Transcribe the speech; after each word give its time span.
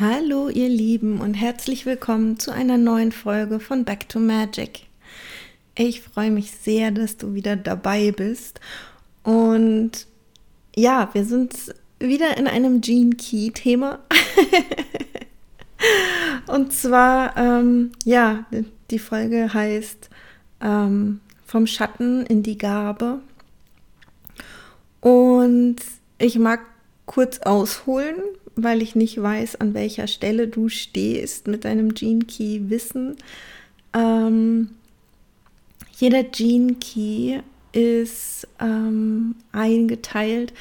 Hallo 0.00 0.48
ihr 0.48 0.68
Lieben 0.68 1.20
und 1.20 1.34
herzlich 1.34 1.86
willkommen 1.86 2.38
zu 2.38 2.50
einer 2.50 2.78
neuen 2.78 3.12
Folge 3.12 3.60
von 3.60 3.84
Back 3.84 4.08
to 4.08 4.18
Magic. 4.18 4.86
Ich 5.74 6.00
freue 6.00 6.30
mich 6.30 6.50
sehr, 6.50 6.90
dass 6.90 7.16
du 7.16 7.34
wieder 7.34 7.56
dabei 7.56 8.10
bist. 8.10 8.60
Und 9.22 10.06
ja, 10.74 11.10
wir 11.12 11.24
sind 11.24 11.74
wieder 12.00 12.36
in 12.36 12.46
einem 12.46 12.80
Gene 12.80 13.14
Key-Thema. 13.14 14.00
und 16.46 16.72
zwar, 16.72 17.36
ähm, 17.36 17.92
ja, 18.04 18.46
die 18.90 18.98
Folge 18.98 19.52
heißt 19.52 20.10
ähm, 20.60 21.20
Vom 21.46 21.66
Schatten 21.66 22.26
in 22.26 22.42
die 22.42 22.58
Gabe. 22.58 23.20
Und 25.00 25.76
ich 26.18 26.38
mag 26.38 26.60
kurz 27.06 27.38
ausholen, 27.38 28.16
weil 28.56 28.82
ich 28.82 28.94
nicht 28.96 29.20
weiß, 29.22 29.56
an 29.56 29.72
welcher 29.74 30.06
Stelle 30.06 30.48
du 30.48 30.68
stehst 30.68 31.46
mit 31.46 31.64
deinem 31.64 31.94
Gene 31.94 32.24
Key 32.24 32.70
Wissen. 32.70 33.16
Ähm, 33.94 34.70
jeder 35.96 36.24
Gene 36.24 36.74
Key 36.74 37.40
ist 37.72 38.46
ähm, 38.60 39.36
eingeteilt 39.52 40.52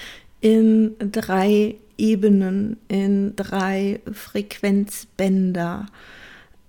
in 0.41 0.95
drei 0.99 1.75
Ebenen, 1.97 2.77
in 2.87 3.35
drei 3.35 4.01
Frequenzbänder. 4.11 5.87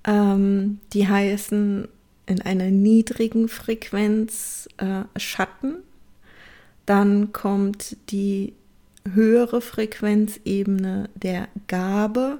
Ähm, 0.04 0.80
die 0.92 1.08
heißen 1.08 1.88
in 2.26 2.42
einer 2.42 2.70
niedrigen 2.70 3.48
Frequenz 3.48 4.68
äh, 4.78 5.02
Schatten. 5.18 5.76
Dann 6.86 7.32
kommt 7.32 7.96
die 8.10 8.54
höhere 9.12 9.60
Frequenzebene 9.60 11.08
der 11.14 11.48
Gabe 11.66 12.38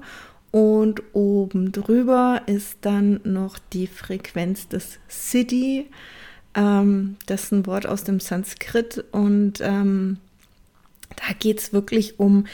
und 0.50 1.02
oben 1.12 1.72
drüber 1.72 2.42
ist 2.46 2.78
dann 2.82 3.20
noch 3.24 3.58
die 3.72 3.86
Frequenz 3.86 4.68
des 4.68 4.98
Siddhi. 5.08 5.90
Ähm, 6.54 7.16
das 7.26 7.44
ist 7.44 7.52
ein 7.52 7.66
Wort 7.66 7.86
aus 7.86 8.04
dem 8.04 8.20
Sanskrit 8.20 9.04
und 9.12 9.60
ähm, 9.60 10.18
da 11.18 11.34
geht 11.38 11.58
es 11.58 11.72
wirklich 11.72 12.18
um, 12.18 12.46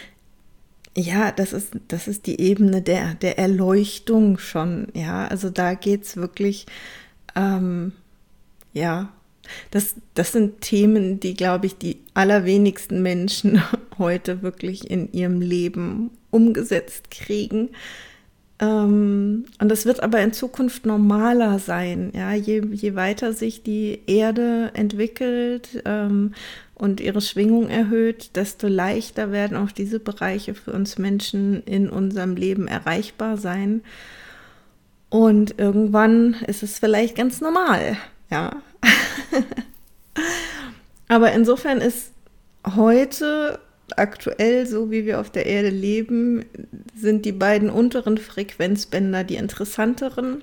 ja, 0.96 1.32
das 1.32 1.52
ist, 1.52 1.72
das 1.88 2.08
ist 2.08 2.26
die 2.26 2.40
Ebene 2.40 2.82
der, 2.82 3.14
der 3.14 3.38
Erleuchtung 3.38 4.38
schon, 4.38 4.88
ja, 4.94 5.26
also 5.26 5.50
da 5.50 5.74
geht 5.74 6.04
es 6.04 6.16
wirklich, 6.16 6.66
ähm, 7.34 7.92
ja, 8.72 9.12
das, 9.70 9.94
das 10.14 10.32
sind 10.32 10.60
Themen, 10.60 11.20
die, 11.20 11.34
glaube 11.34 11.66
ich, 11.66 11.76
die 11.76 12.00
allerwenigsten 12.14 13.02
Menschen 13.02 13.62
heute 13.98 14.42
wirklich 14.42 14.90
in 14.90 15.12
ihrem 15.12 15.40
Leben 15.40 16.10
umgesetzt 16.30 17.10
kriegen. 17.10 17.70
Ähm, 18.60 19.44
und 19.60 19.68
das 19.68 19.84
wird 19.84 20.02
aber 20.02 20.20
in 20.22 20.32
Zukunft 20.32 20.86
normaler 20.86 21.58
sein. 21.58 22.12
Ja? 22.14 22.32
Je, 22.32 22.62
je 22.72 22.94
weiter 22.94 23.32
sich 23.32 23.62
die 23.62 24.00
Erde 24.06 24.70
entwickelt 24.74 25.82
ähm, 25.84 26.34
und 26.75 27.00
ihre 27.00 27.20
Schwingung 27.20 27.69
erhöht, 27.69 28.36
desto 28.36 28.67
leichter 28.67 29.33
werden 29.33 29.56
auch 29.56 29.70
diese 29.70 30.00
Bereiche 30.00 30.55
für 30.55 30.72
uns 30.72 30.98
Menschen 30.98 31.62
in 31.64 31.89
unserem 31.89 32.36
Leben 32.36 32.66
erreichbar 32.66 33.36
sein. 33.36 33.83
Und 35.08 35.58
irgendwann 35.58 36.34
ist 36.47 36.62
es 36.62 36.78
vielleicht 36.78 37.16
ganz 37.16 37.41
normal. 37.41 37.97
Ja. 38.31 38.62
aber 41.08 41.33
insofern 41.33 41.78
ist 41.78 42.11
heute 42.75 43.60
aktuell, 43.97 44.66
so 44.66 44.91
wie 44.91 45.06
wir 45.06 45.21
auf 45.21 45.31
der 45.31 45.47
Erde 45.47 45.69
leben, 45.69 46.44
sind 46.97 47.25
die 47.25 47.32
beiden 47.32 47.71
unteren 47.71 48.19
Frequenzbänder 48.19 49.25
die 49.25 49.37
interessanteren. 49.37 50.43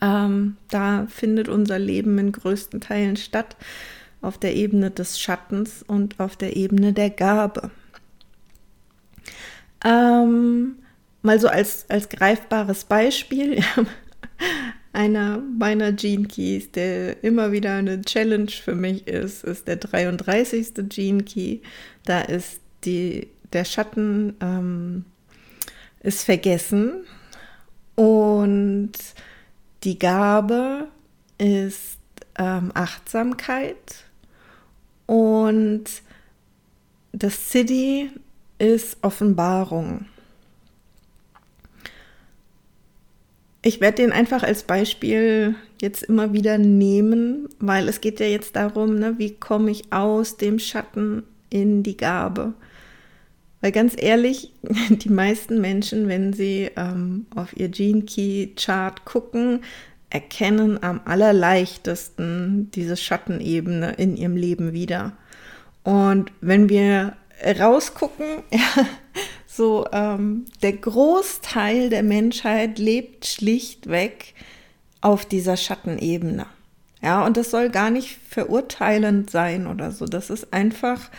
Ähm, 0.00 0.56
da 0.68 1.06
findet 1.08 1.48
unser 1.48 1.78
Leben 1.78 2.18
in 2.18 2.32
größten 2.32 2.80
Teilen 2.80 3.16
statt, 3.16 3.56
auf 4.26 4.38
der 4.38 4.56
Ebene 4.56 4.90
des 4.90 5.20
Schattens 5.20 5.84
und 5.86 6.18
auf 6.18 6.36
der 6.36 6.56
Ebene 6.56 6.92
der 6.92 7.10
Gabe. 7.10 7.70
Ähm, 9.84 10.76
mal 11.22 11.38
so 11.38 11.48
als, 11.48 11.88
als 11.88 12.08
greifbares 12.08 12.84
Beispiel. 12.84 13.62
Einer 14.92 15.38
meiner 15.38 15.92
Gene 15.92 16.26
Keys, 16.26 16.72
der 16.72 17.22
immer 17.22 17.52
wieder 17.52 17.74
eine 17.74 18.00
Challenge 18.00 18.50
für 18.50 18.74
mich 18.74 19.06
ist, 19.06 19.44
ist 19.44 19.68
der 19.68 19.76
33. 19.76 20.88
Gene 20.88 21.22
Key. 21.22 21.58
Da 22.04 22.22
ist 22.22 22.60
die, 22.84 23.28
der 23.52 23.64
Schatten 23.64 24.34
ähm, 24.40 25.04
ist 26.00 26.24
vergessen 26.24 27.04
und 27.94 28.92
die 29.84 29.98
Gabe 29.98 30.88
ist 31.38 31.98
ähm, 32.38 32.70
Achtsamkeit 32.74 34.05
und 35.06 35.84
das 37.12 37.50
City 37.50 38.10
ist 38.58 38.98
Offenbarung. 39.02 40.06
Ich 43.62 43.80
werde 43.80 43.96
den 43.96 44.12
einfach 44.12 44.42
als 44.42 44.62
Beispiel 44.62 45.56
jetzt 45.80 46.04
immer 46.04 46.32
wieder 46.32 46.56
nehmen, 46.58 47.48
weil 47.58 47.88
es 47.88 48.00
geht 48.00 48.20
ja 48.20 48.26
jetzt 48.26 48.54
darum, 48.54 48.96
ne, 48.96 49.14
wie 49.18 49.34
komme 49.34 49.70
ich 49.70 49.92
aus 49.92 50.36
dem 50.36 50.58
Schatten 50.58 51.24
in 51.50 51.82
die 51.82 51.96
Gabe. 51.96 52.54
Weil 53.60 53.72
ganz 53.72 53.96
ehrlich, 53.98 54.52
die 54.90 55.08
meisten 55.08 55.60
Menschen, 55.60 56.06
wenn 56.06 56.32
sie 56.32 56.70
ähm, 56.76 57.26
auf 57.34 57.56
ihr 57.56 57.68
Gene 57.68 58.02
Key 58.02 58.48
Chart 58.54 59.04
gucken, 59.04 59.60
erkennen 60.10 60.82
am 60.82 61.00
allerleichtesten 61.04 62.70
diese 62.70 62.96
Schattenebene 62.96 63.92
in 63.94 64.16
ihrem 64.16 64.36
Leben 64.36 64.72
wieder. 64.72 65.12
Und 65.82 66.32
wenn 66.40 66.68
wir 66.68 67.16
rausgucken, 67.58 68.42
so, 69.46 69.86
ähm, 69.92 70.46
der 70.62 70.72
Großteil 70.72 71.90
der 71.90 72.02
Menschheit 72.02 72.78
lebt 72.78 73.26
schlichtweg 73.26 74.34
auf 75.00 75.26
dieser 75.26 75.56
Schattenebene. 75.56 76.46
Ja, 77.02 77.24
und 77.24 77.36
das 77.36 77.50
soll 77.50 77.70
gar 77.70 77.90
nicht 77.90 78.18
verurteilend 78.28 79.30
sein 79.30 79.66
oder 79.66 79.92
so. 79.92 80.06
Das 80.06 80.30
ist 80.30 80.52
einfach, 80.52 81.10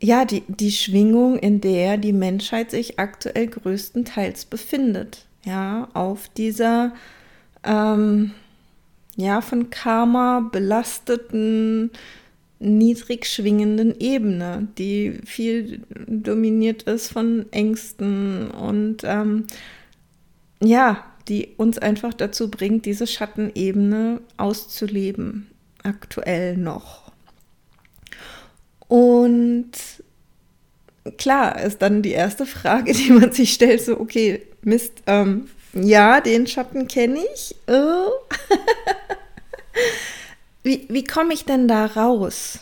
ja, 0.00 0.24
die, 0.24 0.42
die 0.48 0.72
Schwingung, 0.72 1.38
in 1.38 1.60
der 1.60 1.96
die 1.96 2.12
Menschheit 2.12 2.70
sich 2.70 2.98
aktuell 2.98 3.46
größtenteils 3.46 4.44
befindet. 4.46 5.26
Ja, 5.44 5.88
auf 5.94 6.28
dieser, 6.28 6.92
ähm, 7.66 8.32
ja, 9.16 9.40
von 9.40 9.70
Karma 9.70 10.40
belasteten, 10.40 11.90
niedrig 12.58 13.26
schwingenden 13.26 13.98
Ebene, 13.98 14.68
die 14.78 15.20
viel 15.24 15.82
dominiert 16.06 16.84
ist 16.84 17.12
von 17.12 17.46
Ängsten 17.52 18.50
und 18.50 18.98
ähm, 19.04 19.46
ja, 20.62 21.04
die 21.28 21.54
uns 21.56 21.78
einfach 21.78 22.14
dazu 22.14 22.50
bringt, 22.50 22.86
diese 22.86 23.06
Schattenebene 23.06 24.20
auszuleben, 24.36 25.48
aktuell 25.82 26.56
noch. 26.56 27.10
Und 28.88 29.72
klar 31.18 31.60
ist 31.60 31.82
dann 31.82 32.02
die 32.02 32.12
erste 32.12 32.46
Frage, 32.46 32.92
die 32.94 33.10
man 33.10 33.32
sich 33.32 33.52
stellt, 33.52 33.82
so, 33.82 33.98
okay, 34.00 34.42
Mist, 34.62 35.02
ähm, 35.06 35.48
ja, 35.82 36.20
den 36.20 36.46
Schatten 36.46 36.88
kenne 36.88 37.20
ich. 37.34 37.54
Oh. 37.66 38.10
wie, 40.62 40.86
wie 40.88 41.04
komme 41.04 41.34
ich 41.34 41.44
denn 41.44 41.68
da 41.68 41.86
raus? 41.86 42.60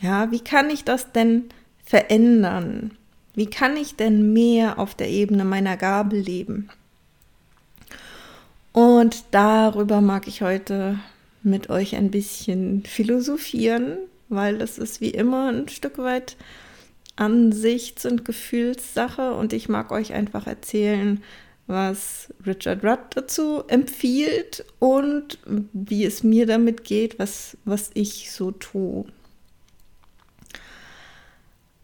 Ja, 0.00 0.30
wie 0.30 0.40
kann 0.40 0.70
ich 0.70 0.84
das 0.84 1.12
denn 1.12 1.50
verändern? 1.84 2.92
Wie 3.34 3.46
kann 3.46 3.76
ich 3.76 3.96
denn 3.96 4.32
mehr 4.32 4.78
auf 4.78 4.94
der 4.94 5.08
Ebene 5.08 5.44
meiner 5.44 5.76
Gabel 5.76 6.20
leben? 6.20 6.70
Und 8.72 9.24
darüber 9.30 10.00
mag 10.00 10.28
ich 10.28 10.42
heute 10.42 10.98
mit 11.42 11.70
euch 11.70 11.96
ein 11.96 12.10
bisschen 12.10 12.84
philosophieren, 12.84 13.98
weil 14.28 14.58
das 14.58 14.78
ist 14.78 15.00
wie 15.00 15.10
immer 15.10 15.50
ein 15.50 15.68
Stück 15.68 15.98
weit 15.98 16.36
Ansichts- 17.16 18.06
und 18.06 18.24
Gefühlssache 18.24 19.32
und 19.32 19.52
ich 19.52 19.68
mag 19.68 19.90
euch 19.90 20.12
einfach 20.12 20.46
erzählen, 20.46 21.22
was 21.68 22.32
Richard 22.44 22.82
Rudd 22.82 22.98
dazu 23.14 23.62
empfiehlt 23.68 24.64
und 24.80 25.38
wie 25.72 26.04
es 26.04 26.24
mir 26.24 26.46
damit 26.46 26.82
geht, 26.82 27.18
was, 27.18 27.56
was 27.64 27.90
ich 27.94 28.32
so 28.32 28.50
tue. 28.50 29.04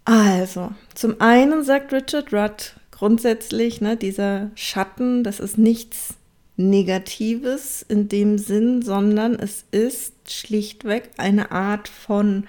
Also, 0.05 0.73
zum 0.95 1.21
einen 1.21 1.63
sagt 1.63 1.93
Richard 1.93 2.33
Rudd 2.33 2.75
grundsätzlich, 2.91 3.81
ne, 3.81 3.97
dieser 3.97 4.51
Schatten, 4.55 5.25
das 5.25 5.41
ist 5.41 5.59
nichts 5.59 6.15
Negatives 6.57 7.85
in 7.89 8.09
dem 8.09 8.39
Sinn, 8.39 8.83
sondern 8.83 9.35
es 9.35 9.65
ist 9.71 10.15
schlichtweg 10.31 11.11
eine 11.17 11.51
Art 11.51 11.89
von 11.89 12.45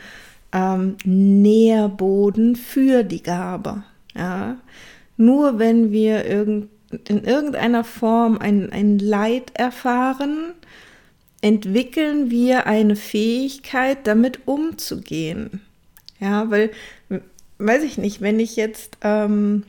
ähm, 0.52 0.98
Nährboden 1.04 2.56
für 2.56 3.04
die 3.04 3.24
Gabe. 3.24 3.84
Ja? 4.16 4.58
Nur 5.18 5.60
wenn 5.60 5.92
wir 5.92 6.26
irgend, 6.26 6.70
in 7.08 7.24
irgendeiner 7.24 7.84
Form 7.84 8.38
ein, 8.38 8.72
ein 8.72 9.00
Leid 9.00 9.52
erfahren, 9.54 10.54
entwickeln 11.42 12.30
wir 12.30 12.66
eine 12.66 12.96
Fähigkeit, 12.96 14.08
damit 14.08 14.48
umzugehen. 14.48 15.62
Ja, 16.20 16.50
weil, 16.50 16.72
weiß 17.58 17.84
ich 17.84 17.98
nicht, 17.98 18.22
wenn 18.22 18.40
ich 18.40 18.56
jetzt 18.56 18.98
ähm, 19.02 19.64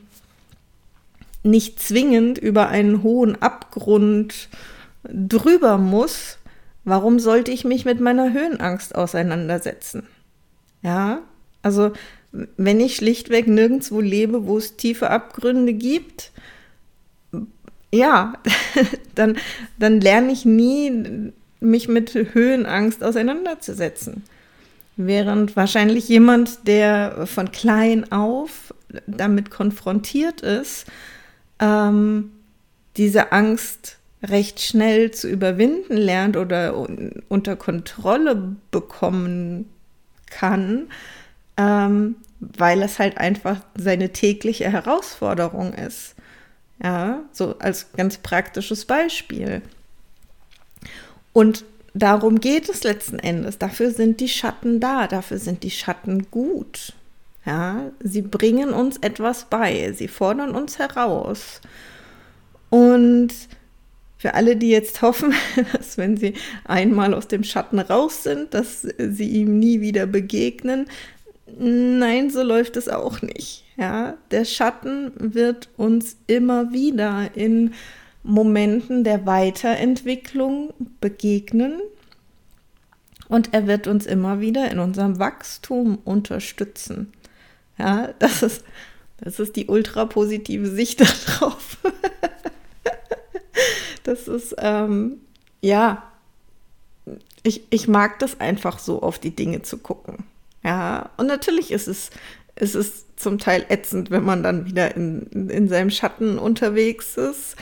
nicht 1.43 1.81
zwingend 1.81 2.37
über 2.37 2.69
einen 2.69 3.03
hohen 3.03 3.41
Abgrund 3.41 4.49
drüber 5.03 5.77
muss, 5.77 6.37
warum 6.83 7.19
sollte 7.19 7.51
ich 7.51 7.65
mich 7.65 7.85
mit 7.85 7.99
meiner 7.99 8.33
Höhenangst 8.33 8.95
auseinandersetzen? 8.95 10.07
Ja, 10.81 11.21
also 11.61 11.91
wenn 12.31 12.79
ich 12.79 12.95
schlichtweg 12.95 13.47
nirgendwo 13.47 14.01
lebe, 14.01 14.45
wo 14.45 14.57
es 14.57 14.77
tiefe 14.77 15.09
Abgründe 15.09 15.73
gibt, 15.73 16.31
ja, 17.93 18.33
dann, 19.15 19.37
dann 19.79 20.01
lerne 20.01 20.31
ich 20.31 20.45
nie, 20.45 21.31
mich 21.59 21.87
mit 21.87 22.13
Höhenangst 22.13 23.03
auseinanderzusetzen. 23.03 24.23
Während 24.95 25.55
wahrscheinlich 25.55 26.09
jemand, 26.09 26.67
der 26.67 27.27
von 27.27 27.51
klein 27.51 28.11
auf 28.11 28.73
damit 29.05 29.51
konfrontiert 29.51 30.41
ist, 30.41 30.85
ähm, 31.59 32.31
diese 32.97 33.31
Angst 33.31 33.97
recht 34.23 34.59
schnell 34.59 35.11
zu 35.11 35.27
überwinden 35.29 35.95
lernt 35.95 36.37
oder 36.37 36.75
un 36.75 37.11
unter 37.29 37.55
Kontrolle 37.55 38.55
bekommen 38.71 39.69
kann, 40.29 40.87
ähm, 41.57 42.15
weil 42.39 42.81
es 42.81 42.99
halt 42.99 43.17
einfach 43.17 43.61
seine 43.75 44.11
tägliche 44.13 44.71
Herausforderung 44.71 45.73
ist. 45.73 46.15
Ja, 46.81 47.23
so 47.31 47.57
als 47.59 47.91
ganz 47.93 48.17
praktisches 48.17 48.85
Beispiel. 48.85 49.61
Und 51.33 51.65
darum 51.93 52.39
geht 52.39 52.69
es 52.69 52.83
letzten 52.83 53.19
Endes. 53.19 53.57
Dafür 53.57 53.91
sind 53.91 54.19
die 54.19 54.29
Schatten 54.29 54.79
da, 54.79 55.07
dafür 55.07 55.39
sind 55.39 55.63
die 55.63 55.71
Schatten 55.71 56.29
gut. 56.29 56.93
Ja, 57.45 57.91
sie 58.01 58.21
bringen 58.21 58.71
uns 58.71 58.97
etwas 58.97 59.45
bei, 59.45 59.93
sie 59.93 60.07
fordern 60.07 60.53
uns 60.53 60.79
heraus. 60.79 61.61
Und 62.69 63.33
für 64.17 64.33
alle, 64.33 64.55
die 64.55 64.69
jetzt 64.69 65.01
hoffen, 65.01 65.33
dass 65.73 65.97
wenn 65.97 66.17
sie 66.17 66.33
einmal 66.65 67.13
aus 67.13 67.27
dem 67.27 67.43
Schatten 67.43 67.79
raus 67.79 68.23
sind, 68.23 68.53
dass 68.53 68.81
sie 68.81 69.29
ihm 69.29 69.59
nie 69.59 69.79
wieder 69.79 70.05
begegnen, 70.05 70.87
nein, 71.57 72.29
so 72.29 72.43
läuft 72.43 72.77
es 72.77 72.89
auch 72.89 73.21
nicht. 73.21 73.63
Ja, 73.77 74.17
der 74.31 74.45
Schatten 74.45 75.11
wird 75.17 75.69
uns 75.77 76.17
immer 76.27 76.71
wieder 76.71 77.35
in 77.35 77.73
Momenten 78.23 79.03
der 79.03 79.25
Weiterentwicklung 79.25 80.73
begegnen 80.99 81.81
und 83.29 83.53
er 83.53 83.67
wird 83.67 83.87
uns 83.87 84.05
immer 84.05 84.39
wieder 84.39 84.71
in 84.71 84.79
unserem 84.79 85.19
Wachstum 85.19 85.99
unterstützen. 86.03 87.13
Ja, 87.77 88.13
das 88.19 88.43
ist, 88.43 88.63
das 89.19 89.39
ist 89.39 89.55
die 89.55 89.67
ultrapositive 89.67 90.67
Sicht 90.67 91.01
darauf. 91.39 91.77
das 94.03 94.27
ist, 94.27 94.55
ähm, 94.57 95.21
ja, 95.61 96.03
ich, 97.43 97.63
ich 97.69 97.87
mag 97.87 98.19
das 98.19 98.39
einfach 98.39 98.79
so, 98.79 99.01
auf 99.01 99.19
die 99.19 99.35
Dinge 99.35 99.61
zu 99.61 99.77
gucken. 99.77 100.25
Ja, 100.67 101.11
und 101.15 101.27
natürlich 101.27 101.71
ist 101.71 101.87
es, 101.87 102.09
ist 102.57 102.75
es 102.75 103.05
zum 103.15 103.39
Teil 103.39 103.65
ätzend, 103.69 104.11
wenn 104.11 104.25
man 104.25 104.43
dann 104.43 104.65
wieder 104.65 104.97
in, 104.97 105.49
in 105.49 105.69
seinem 105.69 105.89
Schatten 105.89 106.37
unterwegs 106.37 107.15
ist 107.15 107.55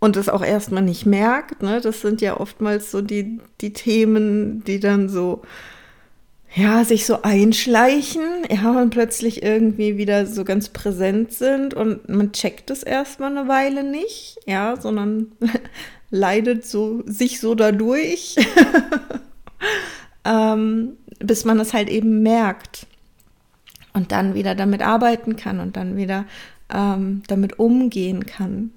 und 0.00 0.16
es 0.16 0.28
auch 0.28 0.42
erstmal 0.42 0.82
nicht 0.82 1.06
merkt. 1.06 1.62
Ne? 1.62 1.80
Das 1.80 2.00
sind 2.00 2.20
ja 2.20 2.40
oftmals 2.40 2.90
so 2.90 3.02
die, 3.02 3.38
die 3.60 3.72
Themen, 3.72 4.64
die 4.64 4.80
dann 4.80 5.08
so 5.08 5.42
ja, 6.52 6.84
sich 6.84 7.06
so 7.06 7.22
einschleichen, 7.22 8.42
ja, 8.50 8.82
und 8.82 8.90
plötzlich 8.90 9.44
irgendwie 9.44 9.96
wieder 9.96 10.26
so 10.26 10.42
ganz 10.42 10.70
präsent 10.70 11.32
sind 11.32 11.74
und 11.74 12.08
man 12.08 12.32
checkt 12.32 12.72
es 12.72 12.82
erstmal 12.82 13.30
eine 13.30 13.46
Weile 13.46 13.84
nicht, 13.84 14.38
ja, 14.46 14.74
sondern 14.76 15.30
leidet 16.10 16.66
so 16.66 17.04
sich 17.06 17.38
so 17.38 17.54
dadurch, 17.54 18.34
ähm, 20.24 20.96
bis 21.20 21.44
man 21.44 21.60
es 21.60 21.72
halt 21.72 21.88
eben 21.88 22.22
merkt 22.22 22.86
und 23.92 24.12
dann 24.12 24.34
wieder 24.34 24.54
damit 24.54 24.82
arbeiten 24.82 25.36
kann 25.36 25.60
und 25.60 25.76
dann 25.76 25.96
wieder 25.96 26.24
ähm, 26.72 27.22
damit 27.28 27.58
umgehen 27.58 28.26
kann. 28.26 28.72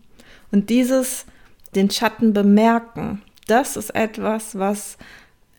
Und 0.51 0.69
dieses, 0.69 1.25
den 1.75 1.89
Schatten 1.89 2.33
bemerken, 2.33 3.21
das 3.47 3.75
ist 3.75 3.95
etwas, 3.95 4.57
was 4.57 4.97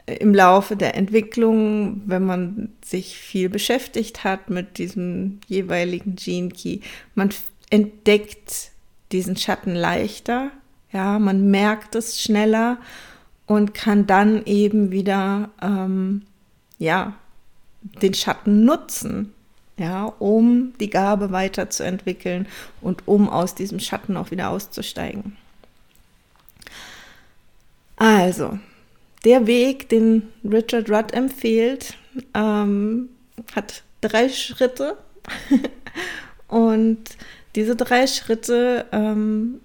im 0.07 0.35
Laufe 0.35 0.77
der 0.77 0.97
Entwicklung, 0.97 2.03
wenn 2.07 2.25
man 2.25 2.73
sich 2.85 3.17
viel 3.19 3.49
beschäftigt 3.49 4.23
hat 4.23 4.51
mit 4.51 4.79
diesem 4.79 5.41
jeweiligen 5.47 6.15
Gene 6.17 6.51
Key, 6.51 6.81
man 7.15 7.31
entdeckt 7.71 8.71
diesen 9.13 9.37
Schatten 9.37 9.75
leichter, 9.75 10.51
ja, 10.93 11.19
man 11.19 11.51
merkt 11.51 11.95
es 11.95 12.21
schneller 12.21 12.79
und 13.47 13.75
kann 13.75 14.07
dann 14.07 14.45
eben 14.45 14.91
wieder, 14.91 15.51
ähm, 15.63 16.23
ja, 16.85 17.15
den 18.03 18.15
Schatten 18.15 18.65
nutzen, 18.65 19.33
ja, 19.77 20.05
um 20.19 20.75
die 20.79 20.91
Gabe 20.91 21.33
weiterzuentwickeln 21.33 22.47
und 22.81 23.09
um 23.09 23.29
aus 23.29 23.55
diesem 23.55 23.81
Schatten 23.81 24.17
auch 24.17 24.31
wieder 24.31 24.51
auszusteigen. 24.51 25.37
Also, 27.97 28.59
der 29.25 29.47
Weg, 29.47 29.89
den 29.89 30.29
Richard 30.45 30.91
Rudd 30.91 31.13
empfiehlt, 31.13 31.97
ähm, 32.35 33.09
hat 33.55 33.83
drei 34.01 34.29
Schritte. 34.29 34.99
Und 36.49 37.17
diese 37.55 37.75
drei 37.75 38.07
Schritte 38.07 38.87
ähm, 38.93 39.61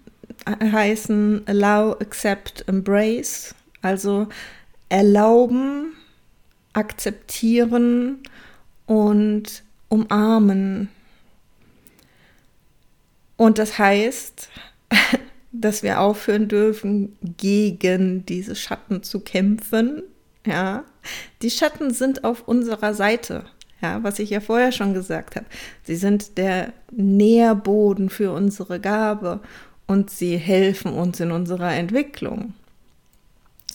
heißen 0.47 1.43
Allow, 1.45 1.97
Accept, 1.99 2.67
Embrace. 2.67 3.53
Also 3.81 4.27
erlauben, 4.89 5.93
akzeptieren 6.79 8.19
und 8.85 9.63
umarmen. 9.89 10.89
Und 13.37 13.57
das 13.57 13.77
heißt, 13.77 14.49
dass 15.51 15.83
wir 15.83 15.99
aufhören 15.99 16.47
dürfen, 16.47 17.17
gegen 17.37 18.25
diese 18.25 18.55
Schatten 18.55 19.03
zu 19.03 19.19
kämpfen. 19.19 20.03
Ja, 20.45 20.85
die 21.41 21.51
Schatten 21.51 21.93
sind 21.93 22.23
auf 22.23 22.47
unserer 22.47 22.93
Seite. 22.93 23.43
Ja, 23.81 24.03
was 24.03 24.19
ich 24.19 24.29
ja 24.29 24.41
vorher 24.41 24.71
schon 24.71 24.93
gesagt 24.93 25.35
habe. 25.35 25.45
Sie 25.83 25.95
sind 25.95 26.37
der 26.37 26.73
Nährboden 26.91 28.09
für 28.09 28.33
unsere 28.33 28.79
Gabe 28.79 29.39
und 29.87 30.09
sie 30.09 30.37
helfen 30.37 30.93
uns 30.93 31.19
in 31.19 31.31
unserer 31.31 31.73
Entwicklung. 31.73 32.53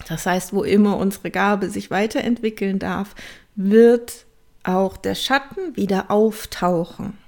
Das 0.09 0.27
heißt, 0.27 0.53
wo 0.53 0.63
immer 0.63 0.97
unsere 0.97 1.31
Gabe 1.31 1.71
sich 1.71 1.91
weiterentwickeln 1.91 2.79
darf, 2.79 3.15
wird 3.55 4.27
auch 4.63 4.97
der 4.97 5.15
Schatten 5.15 5.77
wieder 5.77 6.11
auftauchen. 6.11 7.19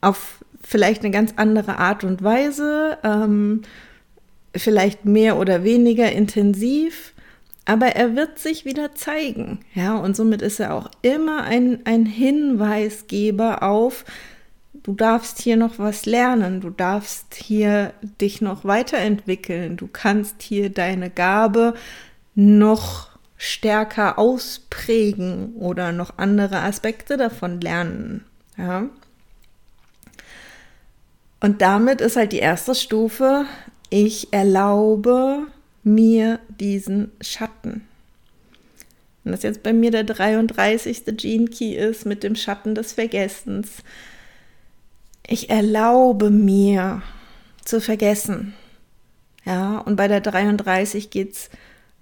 Auf 0.00 0.44
vielleicht 0.62 1.02
eine 1.02 1.10
ganz 1.10 1.34
andere 1.36 1.78
Art 1.78 2.04
und 2.04 2.22
Weise, 2.22 2.98
ähm, 3.02 3.62
vielleicht 4.54 5.04
mehr 5.04 5.38
oder 5.38 5.64
weniger 5.64 6.10
intensiv, 6.12 7.14
aber 7.64 7.88
er 7.88 8.16
wird 8.16 8.38
sich 8.38 8.64
wieder 8.64 8.94
zeigen. 8.94 9.60
Ja, 9.74 9.96
und 9.96 10.16
somit 10.16 10.40
ist 10.40 10.60
er 10.60 10.74
auch 10.74 10.90
immer 11.02 11.44
ein, 11.44 11.80
ein 11.84 12.06
Hinweisgeber 12.06 13.62
auf, 13.62 14.04
du 14.82 14.94
darfst 14.94 15.40
hier 15.40 15.56
noch 15.56 15.78
was 15.78 16.06
lernen, 16.06 16.60
du 16.60 16.70
darfst 16.70 17.34
hier 17.34 17.92
dich 18.20 18.40
noch 18.40 18.64
weiterentwickeln, 18.64 19.76
du 19.76 19.88
kannst 19.88 20.42
hier 20.42 20.70
deine 20.70 21.10
Gabe 21.10 21.74
noch 22.34 23.08
stärker 23.36 24.18
ausprägen 24.18 25.54
oder 25.54 25.92
noch 25.92 26.18
andere 26.18 26.60
Aspekte 26.60 27.16
davon 27.16 27.60
lernen. 27.60 28.24
Ja. 28.56 28.88
Und 31.40 31.62
damit 31.62 32.00
ist 32.00 32.16
halt 32.16 32.32
die 32.32 32.40
erste 32.40 32.74
Stufe, 32.74 33.46
ich 33.90 34.32
erlaube 34.32 35.46
mir 35.84 36.40
diesen 36.48 37.12
Schatten. 37.20 37.86
Und 39.24 39.32
das 39.32 39.42
jetzt 39.42 39.62
bei 39.62 39.72
mir 39.72 39.90
der 39.90 40.04
33. 40.04 41.04
Gene 41.16 41.46
Key 41.46 41.74
ist 41.74 42.06
mit 42.06 42.22
dem 42.22 42.34
Schatten 42.34 42.74
des 42.74 42.92
Vergessens. 42.94 43.82
Ich 45.30 45.50
erlaube 45.50 46.30
mir 46.30 47.02
zu 47.62 47.82
vergessen. 47.82 48.54
Ja, 49.44 49.78
und 49.78 49.96
bei 49.96 50.08
der 50.08 50.22
33 50.22 51.10
geht 51.10 51.32
es 51.32 51.50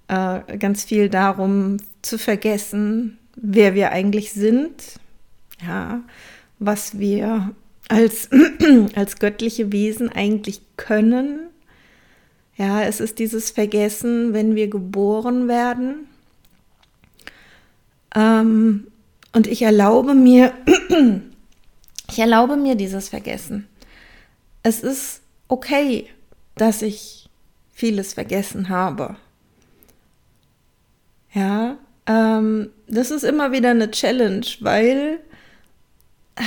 äh, 0.06 0.56
ganz 0.58 0.84
viel 0.84 1.08
darum, 1.08 1.78
zu 2.02 2.18
vergessen, 2.18 3.18
wer 3.34 3.74
wir 3.74 3.90
eigentlich 3.90 4.32
sind, 4.32 5.00
ja, 5.60 6.02
was 6.60 7.00
wir 7.00 7.50
als, 7.88 8.30
als 8.94 9.18
göttliche 9.18 9.72
Wesen 9.72 10.08
eigentlich 10.08 10.60
können. 10.76 11.40
Ja, 12.56 12.82
es 12.82 13.00
ist 13.00 13.18
dieses 13.18 13.50
Vergessen, 13.50 14.34
wenn 14.34 14.54
wir 14.54 14.68
geboren 14.68 15.48
werden. 15.48 16.06
Ähm, 18.14 18.86
und 19.32 19.48
ich 19.48 19.62
erlaube 19.62 20.14
mir, 20.14 20.52
ich 22.08 22.18
erlaube 22.18 22.56
mir 22.56 22.74
dieses 22.74 23.08
Vergessen. 23.08 23.68
Es 24.62 24.80
ist 24.80 25.20
okay, 25.48 26.08
dass 26.56 26.82
ich 26.82 27.28
vieles 27.72 28.14
vergessen 28.14 28.68
habe. 28.68 29.16
Ja, 31.32 31.76
ähm, 32.06 32.70
das 32.88 33.10
ist 33.10 33.24
immer 33.24 33.52
wieder 33.52 33.70
eine 33.70 33.90
Challenge, 33.90 34.46
weil 34.60 35.20
ah, 36.36 36.42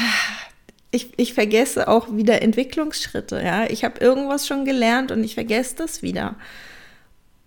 ich, 0.92 1.12
ich 1.18 1.34
vergesse 1.34 1.88
auch 1.88 2.08
wieder 2.12 2.42
Entwicklungsschritte. 2.42 3.42
Ja, 3.44 3.70
ich 3.70 3.84
habe 3.84 4.00
irgendwas 4.00 4.48
schon 4.48 4.66
gelernt 4.66 5.12
und 5.12 5.24
ich 5.24 5.36
vergesse 5.36 5.76
das 5.76 6.02
wieder. 6.02 6.36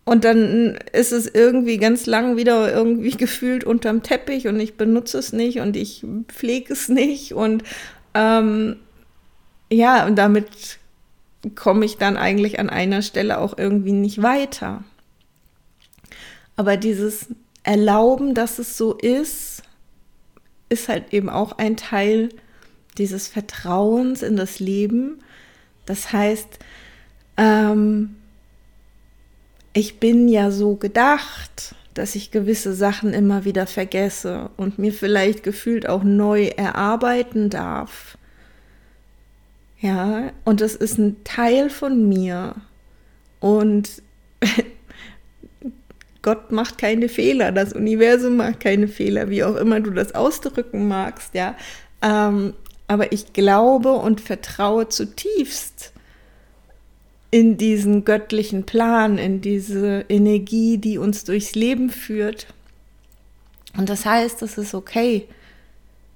Und 0.05 0.25
dann 0.25 0.79
ist 0.93 1.13
es 1.13 1.27
irgendwie 1.27 1.79
ganz 1.79 2.07
lang 2.07 2.37
wieder 2.37 2.73
irgendwie 2.73 3.11
gefühlt 3.17 3.65
unterm 3.65 4.03
Teppich 4.03 4.47
und 4.49 4.61
ich 4.61 4.77
benutze 4.77 5.19
es 5.19 5.33
nicht 5.33 5.59
und 5.59 5.77
ich 5.77 6.05
pflege 6.29 6.73
es 6.73 6.89
nicht 6.89 7.35
und 7.35 7.63
ähm, 8.15 8.77
ja, 9.71 10.07
und 10.07 10.17
damit 10.17 10.79
komme 11.55 11.85
ich 11.85 11.97
dann 11.97 12.17
eigentlich 12.17 12.59
an 12.59 12.71
einer 12.71 13.03
Stelle 13.03 13.39
auch 13.39 13.57
irgendwie 13.59 13.93
nicht 13.93 14.23
weiter. 14.23 14.85
Aber 16.57 16.77
dieses 16.77 17.27
Erlauben, 17.65 18.35
dass 18.35 18.59
es 18.59 18.77
so 18.77 18.95
ist, 18.95 19.63
ist 20.69 20.89
halt 20.89 21.13
eben 21.13 21.29
auch 21.29 21.59
ein 21.59 21.77
Teil 21.77 22.29
dieses 22.99 23.29
Vertrauens 23.29 24.23
in 24.23 24.37
das 24.37 24.61
Leben. 24.61 25.23
Das 25.87 26.13
heißt, 26.13 26.59
ähm, 27.37 28.17
ich 29.73 29.99
bin 29.99 30.29
ja 30.29 30.51
so 30.51 30.77
gedacht, 30.77 31.75
dass 31.95 32.15
ich 32.15 32.31
gewisse 32.31 32.73
Sachen 32.75 33.13
immer 33.13 33.45
wieder 33.45 33.67
vergesse 33.67 34.51
und 34.57 34.79
mir 34.79 34.93
vielleicht 34.93 35.43
gefühlt 35.43 35.89
auch 35.89 36.03
neu 36.03 36.47
erarbeiten 36.47 37.51
darf. 37.51 38.17
Ja, 39.81 40.31
und 40.45 40.61
das 40.61 40.75
ist 40.75 40.99
ein 40.99 41.23
Teil 41.25 41.69
von 41.69 42.09
mir. 42.09 42.55
Und 43.41 44.03
Gott 46.23 46.53
macht 46.53 46.79
keine 46.79 47.09
Fehler, 47.09 47.51
das 47.51 47.73
Universum 47.73 48.37
macht 48.37 48.61
keine 48.61 48.87
Fehler, 48.87 49.29
wie 49.29 49.43
auch 49.43 49.57
immer 49.57 49.81
du 49.81 49.91
das 49.91 50.15
ausdrücken 50.15 50.87
magst, 50.87 51.35
ja. 51.35 51.57
Ähm, 52.01 52.55
aber 52.87 53.13
ich 53.13 53.33
glaube 53.33 53.95
und 53.95 54.21
vertraue 54.21 54.89
zutiefst 54.89 55.93
in 57.33 57.57
diesen 57.57 58.05
göttlichen 58.05 58.65
Plan, 58.65 59.17
in 59.17 59.41
diese 59.41 60.05
Energie, 60.11 60.77
die 60.77 60.99
uns 60.99 61.25
durchs 61.25 61.55
Leben 61.55 61.89
führt. 61.89 62.47
Und 63.77 63.89
das 63.89 64.05
heißt, 64.05 64.43
es 64.43 64.59
ist 64.59 64.75
okay, 64.75 65.27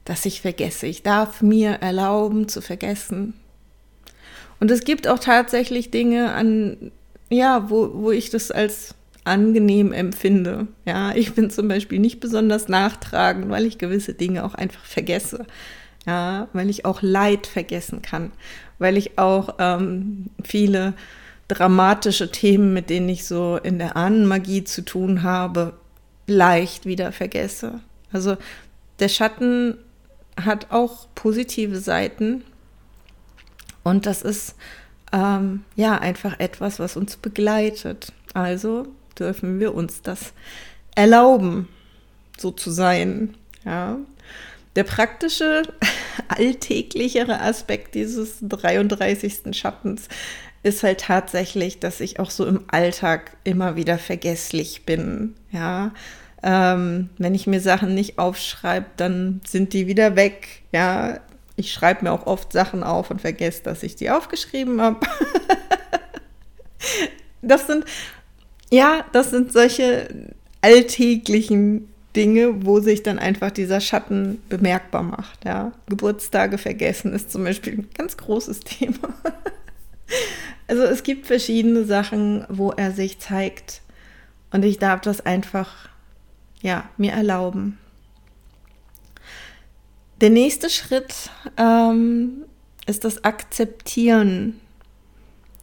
dass 0.05 0.27
ich 0.27 0.43
vergesse. 0.43 0.87
Ich 0.87 1.03
darf 1.03 1.41
mir 1.41 1.71
erlauben 1.71 2.49
zu 2.49 2.61
vergessen. 2.61 3.33
Und 4.61 4.71
es 4.71 4.85
gibt 4.85 5.09
auch 5.09 5.19
tatsächlich 5.19 5.91
Dinge 5.91 6.33
an, 6.33 6.93
ja, 7.31 7.71
wo, 7.71 7.91
wo 7.95 8.11
ich 8.11 8.29
das 8.29 8.51
als 8.51 8.95
angenehm 9.25 9.93
empfinde. 9.93 10.67
Ja, 10.85 11.15
ich 11.15 11.35
bin 11.35 11.49
zum 11.49 11.67
Beispiel 11.67 11.99
nicht 11.99 12.21
besonders 12.21 12.69
nachtragend, 12.69 13.49
weil 13.49 13.65
ich 13.65 13.79
gewisse 13.79 14.13
Dinge 14.13 14.45
auch 14.45 14.55
einfach 14.55 14.85
vergesse. 14.85 15.47
Ja, 16.07 16.49
weil 16.53 16.69
ich 16.69 16.85
auch 16.85 17.01
Leid 17.01 17.47
vergessen 17.47 18.01
kann, 18.03 18.33
weil 18.79 18.97
ich 18.97 19.19
auch 19.19 19.57
ähm, 19.59 20.27
viele 20.45 20.95
dramatische 21.49 22.31
Themen, 22.31 22.73
mit 22.75 22.91
denen 22.91 23.09
ich 23.09 23.25
so 23.25 23.57
in 23.57 23.79
der 23.79 23.97
Ahnenmagie 23.97 24.65
zu 24.65 24.85
tun 24.85 25.23
habe, 25.23 25.75
leicht 26.27 26.87
wieder 26.87 27.13
vergesse. 27.13 27.81
Also 28.13 28.37
der 28.99 29.09
Schatten 29.09 29.79
hat 30.43 30.71
auch 30.71 31.07
positive 31.15 31.79
Seiten 31.79 32.43
und 33.85 34.07
das 34.07 34.23
ist 34.23 34.57
ähm, 35.13 35.63
ja 35.77 35.99
einfach 35.99 36.41
etwas, 36.41 36.79
was 36.79 36.97
uns 36.97 37.17
begleitet. 37.17 38.13
Also 38.35 38.89
dürfen 39.19 39.61
wir 39.61 39.75
uns 39.75 40.03
das 40.03 40.33
erlauben, 40.95 41.69
so 42.37 42.51
zu 42.51 42.71
sein. 42.71 43.35
Ja. 43.65 43.99
Der 44.77 44.85
praktische, 44.85 45.63
alltäglichere 46.29 47.41
Aspekt 47.41 47.95
dieses 47.95 48.39
33. 48.43 49.57
Schattens 49.57 50.09
ist 50.63 50.83
halt 50.83 51.01
tatsächlich, 51.01 51.81
dass 51.81 52.01
ich 52.01 52.21
auch 52.21 52.31
so 52.31 52.47
im 52.47 52.65
Alltag 52.69 53.37
immer 53.45 53.77
wieder 53.77 53.99
vergesslich 53.99 54.85
bin. 54.85 55.35
Ja. 55.51 55.93
Ähm, 56.43 57.09
wenn 57.19 57.35
ich 57.35 57.47
mir 57.47 57.61
Sachen 57.61 57.95
nicht 57.95 58.19
aufschreibe, 58.19 58.87
dann 58.97 59.41
sind 59.47 59.73
die 59.73 59.87
wieder 59.87 60.15
weg. 60.15 60.63
Ja, 60.73 61.21
ich 61.57 61.73
schreibe 61.73 62.05
mir 62.05 62.13
auch 62.13 62.27
oft 62.27 62.53
Sachen 62.53 62.85
auf 62.85 63.11
und 63.11 63.21
vergesse, 63.21 63.63
dass 63.63 63.83
ich 63.83 63.97
die 63.97 64.11
aufgeschrieben 64.11 64.81
habe. 64.81 65.01
das 67.43 67.67
sind 67.67 67.85
ja, 68.71 69.05
das 69.13 69.31
sind 69.31 69.53
solche 69.53 70.09
alltäglichen 70.61 71.89
Dinge, 72.17 72.65
wo 72.65 72.81
sich 72.81 73.03
dann 73.03 73.19
einfach 73.19 73.51
dieser 73.51 73.81
Schatten 73.81 74.43
bemerkbar 74.49 75.03
macht. 75.03 75.45
Ja. 75.45 75.73
Geburtstage 75.89 76.59
vergessen 76.59 77.13
ist 77.13 77.31
zum 77.31 77.45
Beispiel 77.45 77.75
ein 77.75 77.89
ganz 77.95 78.17
großes 78.17 78.61
Thema. 78.61 79.15
also 80.67 80.83
es 80.83 81.03
gibt 81.03 81.27
verschiedene 81.27 81.85
Sachen, 81.85 82.45
wo 82.49 82.73
er 82.73 82.93
sich 82.93 83.19
zeigt 83.19 83.83
und 84.51 84.65
ich 84.65 84.79
darf 84.79 85.03
das 85.03 85.25
einfach 85.25 85.89
ja 86.63 86.89
mir 86.97 87.13
erlauben. 87.13 87.79
Der 90.23 90.31
nächste 90.31 90.71
Schritt 90.71 91.31
ähm, 91.59 92.47
ist 92.87 93.05
das 93.05 93.23
Akzeptieren 93.23 94.61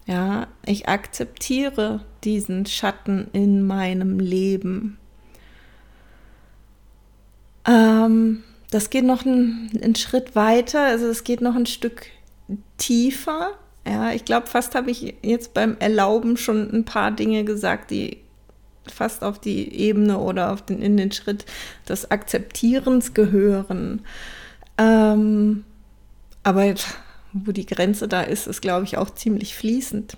ja, 0.05 0.47
ich 0.65 0.87
akzeptiere 0.89 2.01
diesen 2.23 2.65
Schatten 2.65 3.27
in 3.31 3.65
meinem 3.65 4.19
Leben. 4.19 4.97
Ähm, 7.65 8.43
das 8.71 8.89
geht 8.89 9.05
noch 9.05 9.25
einen, 9.25 9.69
einen 9.81 9.95
Schritt 9.95 10.35
weiter, 10.35 10.81
also 10.81 11.07
es 11.07 11.23
geht 11.23 11.41
noch 11.41 11.55
ein 11.55 11.65
Stück 11.65 12.07
tiefer. 12.77 13.51
Ja, 13.85 14.11
ich 14.11 14.25
glaube, 14.25 14.47
fast 14.47 14.75
habe 14.75 14.91
ich 14.91 15.15
jetzt 15.21 15.53
beim 15.53 15.77
Erlauben 15.79 16.37
schon 16.37 16.71
ein 16.71 16.85
paar 16.85 17.11
Dinge 17.11 17.43
gesagt, 17.43 17.91
die 17.91 18.17
fast 18.91 19.23
auf 19.23 19.39
die 19.39 19.73
Ebene 19.73 20.17
oder 20.19 20.51
auf 20.51 20.61
den, 20.61 20.81
in 20.81 20.97
den 20.97 21.11
Schritt 21.11 21.45
des 21.87 22.11
Akzeptierens 22.11 23.13
gehören. 23.13 24.01
Ähm, 24.77 25.63
aber 26.43 26.73
wo 27.33 27.51
die 27.51 27.65
Grenze 27.65 28.07
da 28.07 28.21
ist, 28.21 28.47
ist, 28.47 28.61
glaube 28.61 28.85
ich, 28.85 28.97
auch 28.97 29.09
ziemlich 29.09 29.55
fließend. 29.55 30.17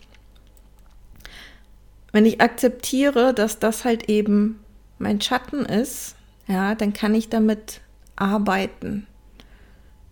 Wenn 2.11 2.25
ich 2.25 2.41
akzeptiere, 2.41 3.33
dass 3.33 3.59
das 3.59 3.85
halt 3.85 4.09
eben 4.09 4.59
mein 4.99 5.21
Schatten 5.21 5.65
ist, 5.65 6.14
ja, 6.47 6.75
dann 6.75 6.93
kann 6.93 7.15
ich 7.15 7.29
damit 7.29 7.81
arbeiten. 8.15 9.07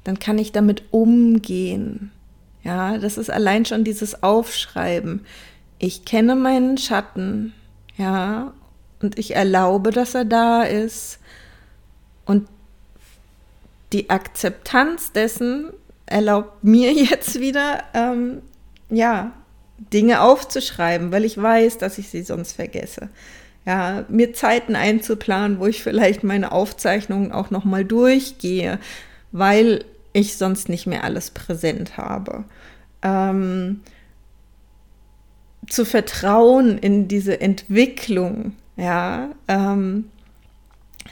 Dann 0.04 0.20
kann 0.20 0.38
ich 0.38 0.52
damit 0.52 0.84
umgehen. 0.92 2.12
Ja, 2.64 2.98
das 2.98 3.18
ist 3.18 3.30
allein 3.30 3.66
schon 3.66 3.84
dieses 3.84 4.24
Aufschreiben. 4.24 5.26
Ich 5.80 6.06
kenne 6.06 6.36
meinen 6.36 6.78
Schatten, 6.78 7.54
ja, 7.98 8.54
und 9.02 9.20
ich 9.20 9.36
erlaube, 9.36 9.92
dass 9.92 10.16
er 10.16 10.26
da 10.26 10.64
ist. 10.64 11.20
Und 12.26 12.48
die 13.92 14.10
Akzeptanz 14.10 15.12
dessen 15.12 15.72
erlaubt 16.06 16.64
mir 16.64 16.94
jetzt 16.94 17.40
wieder, 17.40 17.84
ähm, 17.94 18.42
ja, 18.90 19.34
Dinge 19.92 20.22
aufzuschreiben, 20.22 21.12
weil 21.12 21.26
ich 21.26 21.42
weiß, 21.42 21.78
dass 21.78 21.98
ich 21.98 22.10
sie 22.10 22.24
sonst 22.24 22.54
vergesse. 22.54 23.10
Ja, 23.66 24.06
mir 24.10 24.34
Zeiten 24.34 24.76
einzuplanen, 24.76 25.60
wo 25.60 25.68
ich 25.68 25.84
vielleicht 25.84 26.24
meine 26.24 26.52
Aufzeichnungen 26.52 27.32
auch 27.32 27.50
noch 27.50 27.64
mal 27.64 27.86
durchgehe, 27.86 28.78
weil 29.32 29.86
ich 30.12 30.38
sonst 30.38 30.70
nicht 30.70 30.86
mehr 30.86 31.04
alles 31.04 31.32
präsent 31.32 31.98
habe. 31.98 32.44
Ähm, 33.02 33.82
zu 35.68 35.86
vertrauen 35.86 36.78
in 36.78 37.08
diese 37.08 37.40
Entwicklung, 37.40 38.54
ja, 38.76 39.30
ähm, 39.48 40.10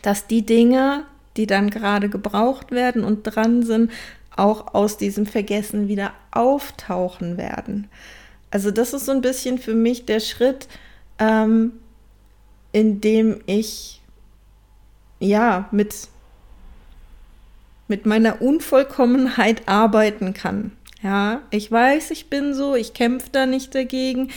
dass 0.02 0.28
die 0.28 0.46
Dinge, 0.46 1.06
die 1.38 1.48
dann 1.48 1.70
gerade 1.70 2.10
gebraucht 2.10 2.72
werden 2.72 3.04
und 3.04 3.24
dran 3.24 3.64
sind, 3.64 3.92
auch 4.36 4.74
aus 4.74 4.98
diesem 4.98 5.26
Vergessen 5.26 5.88
wieder 5.88 6.14
auftauchen 6.32 7.38
werden. 7.38 7.88
Also 8.50 8.72
das 8.72 8.94
ist 8.94 9.06
so 9.06 9.12
ein 9.12 9.22
bisschen 9.22 9.58
für 9.58 9.76
mich 9.76 10.06
der 10.06 10.20
Schritt, 10.20 10.68
ähm, 11.20 11.74
in 12.72 13.02
dem 13.02 13.42
ich 13.46 14.02
ja 15.20 15.68
mit, 15.72 16.08
mit 17.88 18.06
meiner 18.06 18.42
Unvollkommenheit 18.42 19.68
arbeiten 19.68 20.34
kann. 20.34 20.72
Ja, 21.04 21.42
ich 21.50 21.72
weiß, 21.72 22.12
ich 22.12 22.30
bin 22.30 22.54
so, 22.54 22.76
ich 22.76 22.94
kämpfe 22.94 23.30
da 23.32 23.46
nicht 23.46 23.74
dagegen. 23.74 24.30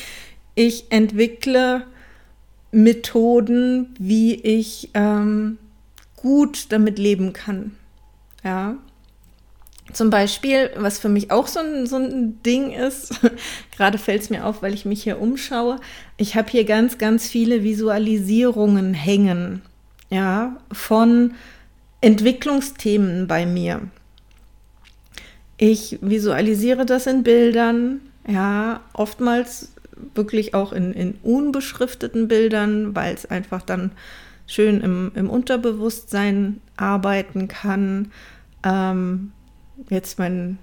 Ich 0.54 0.86
entwickle 0.90 1.84
Methoden, 2.70 3.94
wie 3.98 4.34
ich 4.34 4.90
ähm, 4.94 5.58
gut 6.16 6.72
damit 6.72 6.98
leben 6.98 7.32
kann. 7.32 7.76
Ja. 8.42 8.76
Zum 9.94 10.10
Beispiel, 10.10 10.70
was 10.76 10.98
für 10.98 11.08
mich 11.08 11.30
auch 11.30 11.46
so 11.46 11.60
ein, 11.60 11.86
so 11.86 11.96
ein 11.96 12.42
Ding 12.42 12.72
ist, 12.72 13.14
gerade 13.76 13.96
fällt 13.96 14.22
es 14.22 14.30
mir 14.30 14.44
auf, 14.44 14.60
weil 14.60 14.74
ich 14.74 14.84
mich 14.84 15.04
hier 15.04 15.20
umschaue, 15.20 15.78
ich 16.16 16.34
habe 16.34 16.50
hier 16.50 16.64
ganz, 16.64 16.98
ganz 16.98 17.28
viele 17.28 17.62
Visualisierungen 17.62 18.92
hängen, 18.92 19.62
ja, 20.10 20.56
von 20.72 21.34
Entwicklungsthemen 22.00 23.28
bei 23.28 23.46
mir. 23.46 23.82
Ich 25.56 25.98
visualisiere 26.00 26.84
das 26.84 27.06
in 27.06 27.22
Bildern, 27.22 28.00
ja, 28.26 28.80
oftmals 28.94 29.72
wirklich 30.14 30.54
auch 30.54 30.72
in, 30.72 30.92
in 30.92 31.14
unbeschrifteten 31.22 32.26
Bildern, 32.26 32.96
weil 32.96 33.14
es 33.14 33.26
einfach 33.26 33.62
dann 33.62 33.92
schön 34.48 34.80
im, 34.80 35.12
im 35.14 35.30
Unterbewusstsein 35.30 36.60
arbeiten 36.76 37.46
kann. 37.46 38.10
Ähm, 38.64 39.30
jetzt 39.90 40.18
mein, 40.18 40.58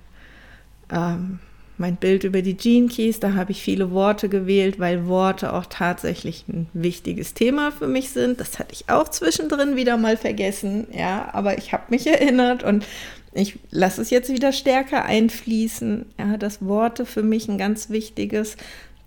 ähm, 0.91 1.39
mein 1.77 1.95
Bild 1.95 2.23
über 2.23 2.41
die 2.41 2.55
Gene 2.55 2.87
Keys, 2.87 3.19
da 3.19 3.33
habe 3.33 3.51
ich 3.51 3.61
viele 3.61 3.91
Worte 3.91 4.29
gewählt, 4.29 4.79
weil 4.79 5.07
Worte 5.07 5.53
auch 5.53 5.65
tatsächlich 5.67 6.45
ein 6.47 6.67
wichtiges 6.73 7.33
Thema 7.33 7.71
für 7.71 7.87
mich 7.87 8.11
sind. 8.11 8.39
Das 8.39 8.59
hatte 8.59 8.73
ich 8.73 8.89
auch 8.89 9.09
zwischendrin 9.09 9.75
wieder 9.75 9.97
mal 9.97 10.17
vergessen, 10.17 10.87
ja, 10.91 11.29
aber 11.33 11.57
ich 11.57 11.73
habe 11.73 11.83
mich 11.89 12.07
erinnert 12.07 12.63
und 12.63 12.85
ich 13.33 13.59
lasse 13.69 14.01
es 14.01 14.09
jetzt 14.09 14.29
wieder 14.31 14.51
stärker 14.51 15.05
einfließen, 15.05 16.05
ja, 16.19 16.37
dass 16.37 16.65
Worte 16.65 17.05
für 17.05 17.23
mich 17.23 17.47
ein 17.47 17.57
ganz 17.57 17.89
wichtiges 17.89 18.57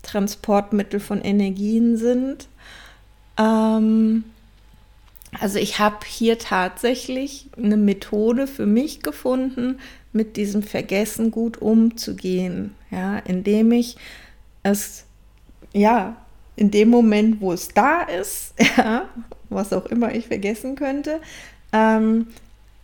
Transportmittel 0.01 0.99
von 0.99 1.21
Energien 1.21 1.97
sind. 1.97 2.47
Ähm, 3.37 4.23
also 5.39 5.59
ich 5.59 5.79
habe 5.79 6.05
hier 6.05 6.37
tatsächlich 6.37 7.49
eine 7.57 7.77
Methode 7.77 8.47
für 8.47 8.65
mich 8.65 9.01
gefunden, 9.01 9.79
mit 10.11 10.37
diesem 10.37 10.63
Vergessen 10.63 11.29
gut 11.31 11.61
umzugehen, 11.61 12.73
ja, 12.89 13.17
indem 13.19 13.71
ich 13.71 13.97
es 14.63 15.05
ja 15.73 16.15
in 16.55 16.71
dem 16.71 16.89
Moment, 16.89 17.41
wo 17.41 17.51
es 17.51 17.67
da 17.69 18.01
ist, 18.01 18.53
ja, 18.77 19.09
was 19.49 19.73
auch 19.73 19.85
immer 19.87 20.15
ich 20.15 20.27
vergessen 20.27 20.75
könnte, 20.75 21.19
ähm, 21.73 22.27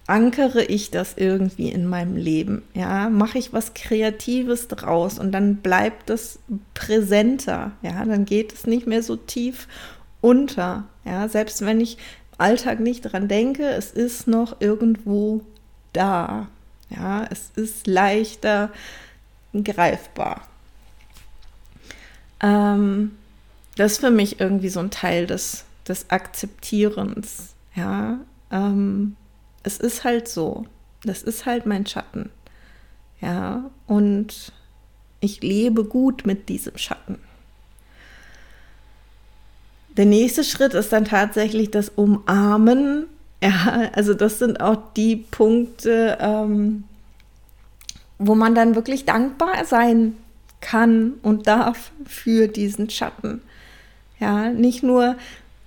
ankere 0.07 0.63
ich 0.63 0.91
das 0.91 1.13
irgendwie 1.15 1.69
in 1.69 1.87
meinem 1.87 2.17
Leben, 2.17 2.63
ja, 2.73 3.09
mache 3.09 3.37
ich 3.37 3.53
was 3.53 3.73
Kreatives 3.73 4.67
draus 4.67 5.17
und 5.17 5.31
dann 5.31 5.57
bleibt 5.57 6.09
es 6.09 6.39
präsenter, 6.73 7.71
ja, 7.81 8.03
dann 8.03 8.25
geht 8.25 8.51
es 8.53 8.67
nicht 8.67 8.87
mehr 8.87 9.03
so 9.03 9.15
tief 9.15 9.69
unter, 10.19 10.83
ja, 11.05 11.29
selbst 11.29 11.65
wenn 11.65 11.79
ich 11.79 11.97
Alltag 12.41 12.79
nicht 12.79 13.01
dran 13.01 13.27
denke, 13.27 13.69
es 13.69 13.91
ist 13.91 14.27
noch 14.27 14.59
irgendwo 14.59 15.41
da. 15.93 16.47
Ja, 16.89 17.25
es 17.29 17.51
ist 17.55 17.87
leichter 17.87 18.71
greifbar. 19.53 20.47
Ähm, 22.41 23.11
das 23.75 23.93
ist 23.93 23.99
für 23.99 24.11
mich 24.11 24.39
irgendwie 24.39 24.69
so 24.69 24.79
ein 24.79 24.91
Teil 24.91 25.27
des, 25.27 25.65
des 25.87 26.09
Akzeptierens. 26.09 27.53
Ja, 27.75 28.19
ähm, 28.51 29.15
es 29.63 29.77
ist 29.77 30.03
halt 30.03 30.27
so. 30.27 30.65
Das 31.03 31.23
ist 31.23 31.45
halt 31.45 31.65
mein 31.65 31.85
Schatten. 31.85 32.29
Ja, 33.21 33.69
und 33.87 34.51
ich 35.19 35.41
lebe 35.41 35.83
gut 35.83 36.25
mit 36.25 36.49
diesem 36.49 36.77
Schatten. 36.77 37.19
Der 40.01 40.07
nächste 40.07 40.43
Schritt 40.43 40.73
ist 40.73 40.91
dann 40.91 41.05
tatsächlich 41.05 41.69
das 41.69 41.89
Umarmen. 41.89 43.05
Ja, 43.39 43.91
also 43.93 44.15
das 44.15 44.39
sind 44.39 44.59
auch 44.59 44.77
die 44.97 45.15
Punkte, 45.15 46.17
ähm, 46.19 46.85
wo 48.17 48.33
man 48.33 48.55
dann 48.55 48.73
wirklich 48.73 49.05
dankbar 49.05 49.63
sein 49.63 50.17
kann 50.59 51.19
und 51.21 51.45
darf 51.45 51.91
für 52.07 52.47
diesen 52.47 52.89
Schatten. 52.89 53.43
Ja, 54.19 54.49
nicht 54.49 54.81
nur 54.81 55.17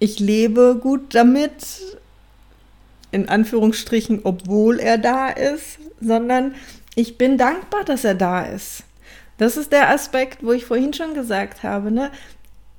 ich 0.01 0.19
lebe 0.19 0.81
gut 0.83 1.15
damit, 1.15 1.53
in 3.13 3.29
Anführungsstrichen, 3.29 4.23
obwohl 4.25 4.81
er 4.81 4.99
da 4.99 5.29
ist, 5.29 5.79
sondern 6.01 6.57
ich 6.97 7.19
bin 7.19 7.39
dankbar, 7.39 7.85
dass 7.85 8.03
er 8.03 8.17
da 8.17 8.43
ist. 8.43 8.83
Das 9.39 9.57
ist 9.57 9.71
der 9.71 9.91
Aspekt, 9.91 10.45
wo 10.45 10.51
ich 10.51 10.65
vorhin 10.65 10.93
schon 10.93 11.15
gesagt 11.15 11.63
habe. 11.63 11.93
Ne? 11.93 12.11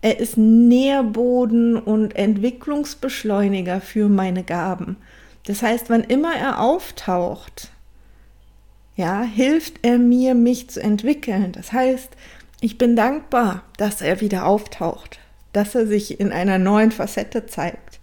Er 0.06 0.20
ist 0.20 0.38
Nährboden 0.38 1.78
und 1.78 2.16
Entwicklungsbeschleuniger 2.16 3.82
für 3.82 4.08
meine 4.08 4.44
Gaben. 4.44 4.98
Das 5.48 5.64
heißt, 5.64 5.90
wann 5.90 6.04
immer 6.04 6.36
er 6.36 6.62
auftaucht, 6.62 7.72
ja, 8.96 9.24
hilft 9.24 9.80
er 9.82 9.98
mir, 9.98 10.36
mich 10.36 10.70
zu 10.70 10.80
entwickeln. 10.80 11.54
Das 11.54 11.74
heißt, 11.74 12.10
ich 12.62 12.78
bin 12.78 12.96
dankbar, 12.96 13.64
dass 13.78 14.04
er 14.04 14.22
wieder 14.22 14.46
auftaucht, 14.46 15.18
dass 15.54 15.74
er 15.74 15.88
sich 15.88 16.20
in 16.20 16.32
einer 16.32 16.60
neuen 16.60 16.92
Facette 16.92 17.48
zeigt. 17.48 18.00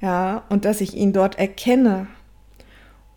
Ja, 0.00 0.42
und 0.48 0.64
dass 0.64 0.80
ich 0.80 0.94
ihn 0.94 1.12
dort 1.12 1.38
erkenne 1.38 2.08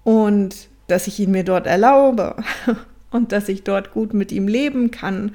und 0.04 0.68
dass 0.86 1.08
ich 1.08 1.20
ihn 1.20 1.32
mir 1.32 1.44
dort 1.44 1.66
erlaube 1.66 2.36
und 3.10 3.32
dass 3.32 3.50
ich 3.50 3.64
dort 3.64 3.92
gut 3.92 4.14
mit 4.14 4.32
ihm 4.32 4.48
leben 4.48 4.92
kann 4.92 5.32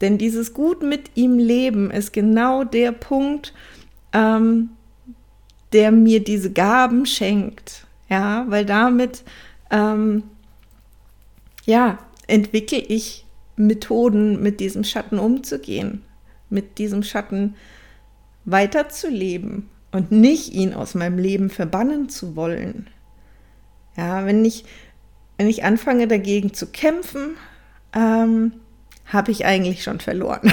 denn 0.00 0.18
dieses 0.18 0.54
gut 0.54 0.82
mit 0.82 1.10
ihm 1.14 1.38
leben 1.38 1.90
ist 1.90 2.12
genau 2.12 2.64
der 2.64 2.92
Punkt, 2.92 3.54
ähm, 4.12 4.70
der 5.72 5.92
mir 5.92 6.22
diese 6.22 6.52
Gaben 6.52 7.06
schenkt. 7.06 7.86
Ja, 8.08 8.44
weil 8.48 8.64
damit, 8.64 9.24
ähm, 9.70 10.24
ja, 11.64 11.98
entwickle 12.26 12.78
ich 12.78 13.24
Methoden, 13.56 14.42
mit 14.42 14.60
diesem 14.60 14.84
Schatten 14.84 15.18
umzugehen, 15.18 16.02
mit 16.50 16.78
diesem 16.78 17.02
Schatten 17.02 17.54
weiterzuleben 18.44 19.68
und 19.92 20.10
nicht 20.10 20.52
ihn 20.52 20.74
aus 20.74 20.94
meinem 20.94 21.18
Leben 21.18 21.50
verbannen 21.50 22.08
zu 22.08 22.36
wollen. 22.36 22.88
Ja, 23.96 24.26
wenn 24.26 24.44
ich, 24.44 24.64
wenn 25.38 25.48
ich 25.48 25.64
anfange 25.64 26.08
dagegen 26.08 26.52
zu 26.52 26.66
kämpfen, 26.66 27.36
ähm, 27.94 28.52
habe 29.06 29.30
ich 29.30 29.44
eigentlich 29.44 29.82
schon 29.82 30.00
verloren. 30.00 30.52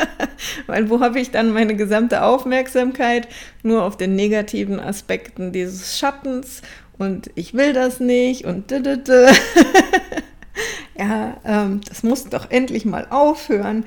Weil 0.66 0.90
wo 0.90 1.00
habe 1.00 1.20
ich 1.20 1.30
dann 1.30 1.52
meine 1.52 1.76
gesamte 1.76 2.22
Aufmerksamkeit 2.22 3.28
nur 3.62 3.84
auf 3.84 3.96
den 3.96 4.14
negativen 4.14 4.80
Aspekten 4.80 5.52
dieses 5.52 5.98
Schattens 5.98 6.62
und 6.98 7.30
ich 7.34 7.54
will 7.54 7.72
das 7.72 8.00
nicht 8.00 8.44
und 8.44 8.70
ja, 10.98 11.36
ähm, 11.44 11.80
das 11.88 12.02
muss 12.02 12.24
doch 12.24 12.50
endlich 12.50 12.84
mal 12.84 13.06
aufhören. 13.10 13.84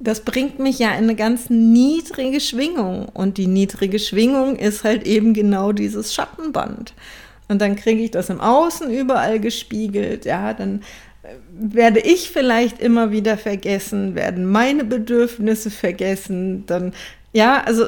Das 0.00 0.20
bringt 0.20 0.58
mich 0.58 0.78
ja 0.78 0.92
in 0.92 1.04
eine 1.04 1.16
ganz 1.16 1.50
niedrige 1.50 2.40
Schwingung 2.40 3.08
und 3.08 3.36
die 3.36 3.48
niedrige 3.48 3.98
Schwingung 3.98 4.56
ist 4.56 4.84
halt 4.84 5.06
eben 5.06 5.34
genau 5.34 5.72
dieses 5.72 6.14
Schattenband. 6.14 6.94
Und 7.48 7.62
dann 7.62 7.76
kriege 7.76 8.02
ich 8.02 8.10
das 8.10 8.30
im 8.30 8.40
Außen 8.40 8.90
überall 8.90 9.40
gespiegelt, 9.40 10.26
ja, 10.26 10.52
dann 10.52 10.82
werde 11.50 12.00
ich 12.00 12.30
vielleicht 12.30 12.80
immer 12.80 13.10
wieder 13.10 13.36
vergessen, 13.36 14.14
werden 14.14 14.46
meine 14.46 14.84
Bedürfnisse 14.84 15.70
vergessen, 15.70 16.64
dann, 16.66 16.92
ja, 17.32 17.62
also 17.64 17.86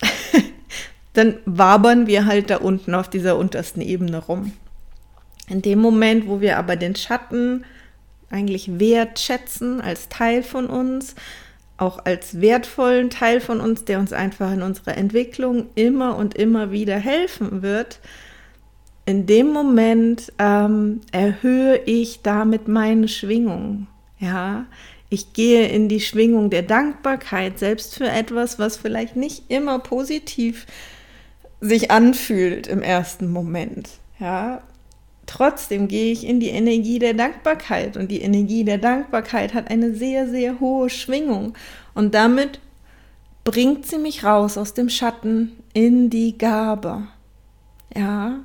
dann 1.12 1.36
wabern 1.44 2.06
wir 2.06 2.26
halt 2.26 2.50
da 2.50 2.56
unten 2.56 2.94
auf 2.94 3.08
dieser 3.08 3.36
untersten 3.36 3.80
Ebene 3.80 4.18
rum. 4.18 4.52
In 5.48 5.62
dem 5.62 5.78
Moment, 5.78 6.26
wo 6.26 6.40
wir 6.40 6.58
aber 6.58 6.76
den 6.76 6.96
Schatten 6.96 7.64
eigentlich 8.30 8.78
wertschätzen 8.80 9.80
als 9.80 10.08
Teil 10.08 10.42
von 10.42 10.66
uns, 10.66 11.14
auch 11.76 12.04
als 12.04 12.40
wertvollen 12.40 13.10
Teil 13.10 13.40
von 13.40 13.60
uns, 13.60 13.84
der 13.84 13.98
uns 13.98 14.12
einfach 14.12 14.52
in 14.52 14.62
unserer 14.62 14.96
Entwicklung 14.96 15.66
immer 15.74 16.16
und 16.16 16.34
immer 16.34 16.70
wieder 16.70 16.96
helfen 16.96 17.62
wird, 17.62 18.00
in 19.06 19.26
dem 19.26 19.52
Moment 19.52 20.32
ähm, 20.38 21.00
erhöhe 21.12 21.76
ich 21.84 22.22
damit 22.22 22.68
meine 22.68 23.08
Schwingung. 23.08 23.86
Ja, 24.18 24.66
ich 25.10 25.32
gehe 25.32 25.68
in 25.68 25.88
die 25.88 26.00
Schwingung 26.00 26.50
der 26.50 26.62
Dankbarkeit, 26.62 27.58
selbst 27.58 27.94
für 27.94 28.08
etwas, 28.08 28.58
was 28.58 28.76
vielleicht 28.76 29.16
nicht 29.16 29.44
immer 29.48 29.78
positiv 29.78 30.66
sich 31.60 31.90
anfühlt 31.90 32.66
im 32.66 32.82
ersten 32.82 33.30
Moment. 33.30 33.90
Ja, 34.18 34.62
trotzdem 35.26 35.88
gehe 35.88 36.12
ich 36.12 36.26
in 36.26 36.40
die 36.40 36.48
Energie 36.48 36.98
der 36.98 37.14
Dankbarkeit 37.14 37.96
und 37.96 38.10
die 38.10 38.22
Energie 38.22 38.64
der 38.64 38.78
Dankbarkeit 38.78 39.54
hat 39.54 39.70
eine 39.70 39.94
sehr, 39.94 40.28
sehr 40.28 40.60
hohe 40.60 40.88
Schwingung 40.90 41.54
und 41.94 42.14
damit 42.14 42.60
bringt 43.44 43.86
sie 43.86 43.98
mich 43.98 44.24
raus 44.24 44.56
aus 44.56 44.74
dem 44.74 44.88
Schatten 44.88 45.52
in 45.74 46.08
die 46.08 46.38
Gabe. 46.38 47.08
Ja, 47.94 48.40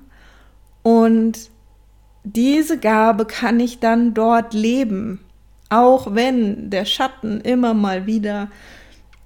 und 0.84 1.50
diese 2.24 2.78
Gabe 2.78 3.26
kann 3.26 3.60
ich 3.60 3.80
dann 3.80 4.14
dort 4.14 4.54
leben, 4.54 5.20
auch 5.70 6.14
wenn 6.16 6.70
der 6.70 6.86
Schatten 6.86 7.42
immer 7.42 7.74
mal 7.74 8.06
wieder, 8.06 8.50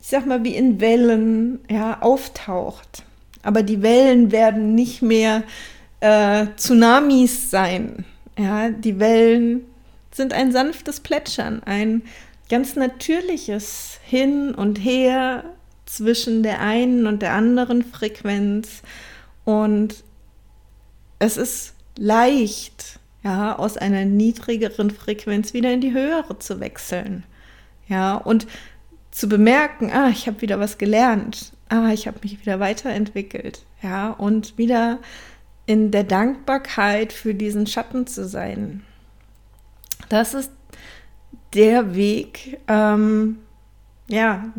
ich 0.02 0.08
sag 0.08 0.26
mal, 0.26 0.44
wie 0.44 0.56
in 0.56 0.80
Wellen, 0.80 1.60
ja, 1.70 2.02
auftaucht. 2.02 3.04
Aber 3.42 3.64
die 3.64 3.82
Wellen 3.82 4.32
werden 4.32 4.76
nicht 4.76 5.02
mehr 5.02 5.44
äh, 6.00 6.48
Tsunamis 6.56 7.50
sein. 7.50 8.06
Ja, 8.38 8.70
die 8.70 9.00
Wellen 9.00 9.66
sind 10.12 10.34
ein 10.34 10.52
sanftes 10.52 11.00
Plätschern, 11.00 11.62
ein 11.66 12.04
ganz 12.50 12.76
natürliches 12.76 14.00
Hin 14.04 14.54
und 14.54 14.78
Her 14.78 15.44
zwischen 15.86 16.44
der 16.44 16.60
einen 16.60 17.08
und 17.08 17.22
der 17.22 17.34
anderen 17.34 17.84
Frequenz. 17.84 18.82
Und 19.46 20.04
es 21.24 21.38
ist 21.38 21.74
leicht, 21.98 23.00
ja, 23.24 23.56
aus 23.58 23.78
einer 23.78 24.04
niedrigeren 24.04 24.92
Frequenz 24.92 25.54
wieder 25.54 25.72
in 25.72 25.80
die 25.80 25.94
höhere 25.94 26.38
zu 26.40 26.60
wechseln. 26.60 27.24
Ja, 27.88 28.16
und 28.16 28.46
zu 29.12 29.30
bemerken, 29.30 29.92
ah, 29.92 30.10
ich 30.10 30.28
habe 30.28 30.42
wieder 30.42 30.60
was 30.60 30.78
gelernt, 30.78 31.54
ah, 31.70 31.92
ich 31.94 32.08
habe 32.08 32.20
mich 32.24 32.42
wieder 32.42 32.60
weiterentwickelt, 32.60 33.64
ja, 33.82 34.10
und 34.12 34.58
wieder 34.58 35.00
in 35.66 35.92
der 35.92 36.04
Dankbarkeit 36.04 37.14
für 37.14 37.34
diesen 37.34 37.68
Schatten 37.68 38.06
zu 38.06 38.28
sein. 38.28 38.84
Das 40.10 40.34
ist 40.34 40.52
der 41.54 41.96
Weg, 41.96 42.60
ähm, 42.68 43.38
ja, 44.10 44.52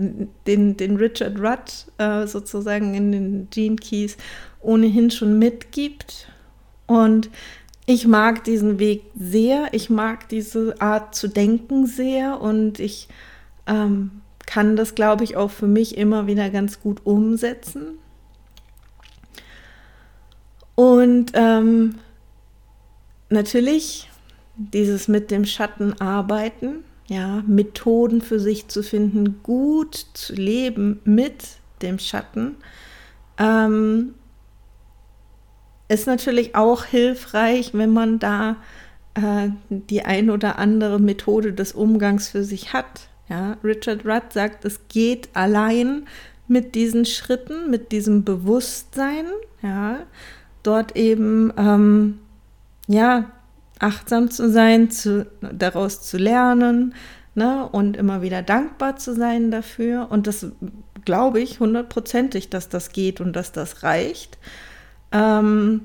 den, 0.46 0.76
den 0.78 0.96
Richard 0.96 1.38
Rudd 1.38 1.86
äh, 1.98 2.26
sozusagen 2.26 2.94
in 2.94 3.12
den 3.12 3.48
Gene 3.50 3.76
Keys 3.76 4.16
ohnehin 4.60 5.10
schon 5.10 5.38
mitgibt. 5.38 6.28
Und 6.86 7.30
ich 7.86 8.06
mag 8.06 8.44
diesen 8.44 8.78
Weg 8.78 9.04
sehr, 9.14 9.68
ich 9.72 9.90
mag 9.90 10.28
diese 10.28 10.80
Art 10.80 11.14
zu 11.14 11.28
denken 11.28 11.86
sehr. 11.86 12.40
Und 12.40 12.80
ich 12.80 13.08
ähm, 13.66 14.22
kann 14.46 14.76
das, 14.76 14.94
glaube 14.94 15.24
ich, 15.24 15.36
auch 15.36 15.50
für 15.50 15.66
mich 15.66 15.96
immer 15.96 16.26
wieder 16.26 16.50
ganz 16.50 16.80
gut 16.80 17.00
umsetzen. 17.04 17.98
Und 20.74 21.32
ähm, 21.34 21.96
natürlich 23.28 24.10
dieses 24.56 25.08
mit 25.08 25.30
dem 25.30 25.44
Schatten 25.44 26.00
arbeiten, 26.00 26.84
ja, 27.06 27.42
Methoden 27.46 28.22
für 28.22 28.40
sich 28.40 28.68
zu 28.68 28.82
finden, 28.82 29.40
gut 29.42 30.06
zu 30.14 30.34
leben 30.34 31.00
mit 31.04 31.44
dem 31.82 31.98
Schatten, 31.98 32.56
ähm, 33.38 34.14
ist 35.88 36.06
natürlich 36.06 36.54
auch 36.54 36.84
hilfreich, 36.84 37.70
wenn 37.74 37.90
man 37.90 38.18
da 38.18 38.56
äh, 39.14 39.48
die 39.68 40.02
ein 40.02 40.30
oder 40.30 40.58
andere 40.58 40.98
Methode 40.98 41.52
des 41.52 41.72
Umgangs 41.72 42.28
für 42.28 42.44
sich 42.44 42.72
hat. 42.72 43.08
Ja, 43.28 43.56
Richard 43.64 44.04
Rudd 44.04 44.32
sagt, 44.32 44.64
es 44.64 44.80
geht 44.88 45.30
allein 45.34 46.06
mit 46.46 46.74
diesen 46.74 47.06
Schritten, 47.06 47.70
mit 47.70 47.92
diesem 47.92 48.24
Bewusstsein, 48.24 49.26
ja, 49.62 50.00
dort 50.62 50.96
eben 50.96 51.52
ähm, 51.56 52.18
ja 52.86 53.30
achtsam 53.78 54.30
zu 54.30 54.50
sein, 54.50 54.90
zu, 54.90 55.26
daraus 55.40 56.02
zu 56.02 56.16
lernen 56.18 56.94
ne, 57.34 57.68
und 57.70 57.96
immer 57.96 58.22
wieder 58.22 58.42
dankbar 58.42 58.96
zu 58.96 59.14
sein 59.14 59.50
dafür. 59.50 60.08
Und 60.10 60.26
das 60.26 60.46
glaube 61.04 61.40
ich 61.40 61.60
hundertprozentig, 61.60 62.50
dass 62.50 62.68
das 62.68 62.92
geht 62.92 63.20
und 63.20 63.34
dass 63.34 63.52
das 63.52 63.82
reicht. 63.82 64.38
Ähm, 65.14 65.82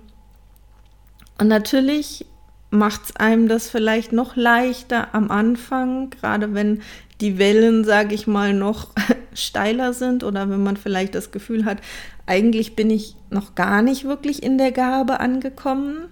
und 1.38 1.48
natürlich 1.48 2.26
macht 2.72 3.06
es 3.06 3.15
einem 3.15 3.48
das 3.48 3.70
vielleicht 3.70 4.12
noch 4.12 4.36
leichter 4.36 5.13
am 5.15 5.32
Anfang, 5.32 6.10
gerade 6.10 6.54
wenn 6.54 6.82
die 7.22 7.38
Wellen, 7.38 7.84
sage 7.84 8.15
ich 8.15 8.28
mal, 8.28 8.54
noch 8.54 8.89
steiler 9.34 9.94
sind 9.94 10.24
oder 10.24 10.50
wenn 10.50 10.63
man 10.63 10.78
vielleicht 10.78 11.15
das 11.15 11.32
Gefühl 11.32 11.65
hat, 11.65 11.80
eigentlich 12.26 12.76
bin 12.76 12.89
ich 12.89 13.15
noch 13.30 13.56
gar 13.56 13.82
nicht 13.82 14.04
wirklich 14.04 14.44
in 14.44 14.58
der 14.58 14.72
Gabe 14.72 15.20
angekommen. 15.20 16.08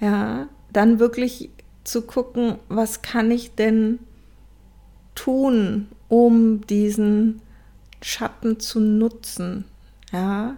Ja, 0.00 0.48
dann 0.72 0.98
wirklich 0.98 1.50
zu 1.84 2.02
gucken, 2.02 2.56
was 2.68 3.02
kann 3.02 3.30
ich 3.30 3.54
denn 3.54 4.00
tun, 5.14 5.88
um 6.08 6.66
diesen 6.66 7.40
Schatten 8.02 8.58
zu 8.58 8.80
nutzen. 8.80 9.64
Ja, 10.12 10.56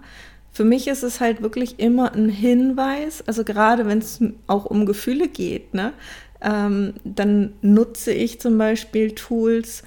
für 0.57 0.65
mich 0.65 0.89
ist 0.89 1.03
es 1.03 1.21
halt 1.21 1.43
wirklich 1.43 1.79
immer 1.81 2.15
ein 2.15 2.31
Hinweis, 2.31 3.23
also 3.27 3.45
gerade 3.45 3.85
wenn 3.85 3.99
es 3.99 4.23
auch 4.47 4.65
um 4.65 4.87
Gefühle 4.87 5.29
geht, 5.29 5.75
ne, 5.75 5.93
ähm, 6.41 6.95
dann 7.05 7.53
nutze 7.61 8.11
ich 8.15 8.41
zum 8.41 8.57
Beispiel 8.57 9.11
Tools 9.11 9.83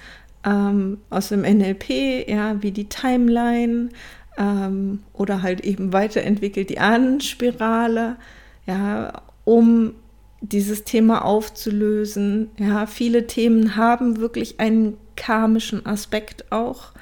ähm, 0.46 0.98
aus 1.10 1.30
dem 1.30 1.40
NLP, 1.40 2.28
ja, 2.28 2.62
wie 2.62 2.70
die 2.70 2.88
Timeline 2.88 3.88
ähm, 4.38 5.00
oder 5.12 5.42
halt 5.42 5.62
eben 5.62 5.92
weiterentwickelt 5.92 6.70
die 6.70 6.78
Ahnenspirale, 6.78 8.14
ja, 8.64 9.22
um 9.44 9.94
dieses 10.40 10.84
Thema 10.84 11.24
aufzulösen. 11.24 12.50
Ja, 12.58 12.86
viele 12.86 13.26
Themen 13.26 13.74
haben 13.74 14.18
wirklich 14.18 14.60
einen 14.60 14.98
karmischen 15.16 15.84
Aspekt 15.84 16.52
auch. 16.52 16.92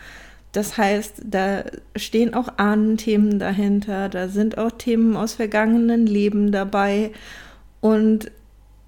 Das 0.52 0.78
heißt, 0.78 1.22
da 1.24 1.64
stehen 1.94 2.34
auch 2.34 2.48
Ahnenthemen 2.56 3.38
dahinter, 3.38 4.08
da 4.08 4.28
sind 4.28 4.58
auch 4.58 4.72
Themen 4.72 5.16
aus 5.16 5.34
vergangenen 5.34 6.06
Leben 6.06 6.52
dabei. 6.52 7.12
Und 7.80 8.30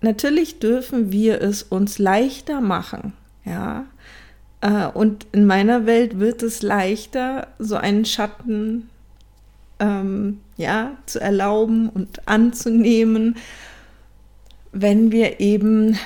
natürlich 0.00 0.58
dürfen 0.58 1.12
wir 1.12 1.40
es 1.42 1.62
uns 1.62 1.98
leichter 1.98 2.60
machen, 2.60 3.12
ja. 3.44 3.86
Äh, 4.62 4.86
und 4.86 5.26
in 5.32 5.46
meiner 5.46 5.86
Welt 5.86 6.18
wird 6.18 6.42
es 6.42 6.62
leichter, 6.62 7.48
so 7.58 7.76
einen 7.76 8.04
Schatten 8.04 8.88
ähm, 9.78 10.40
ja, 10.56 10.96
zu 11.06 11.20
erlauben 11.20 11.88
und 11.88 12.26
anzunehmen 12.28 13.36
wenn 14.72 15.12
wir 15.12 15.40
eben 15.40 15.98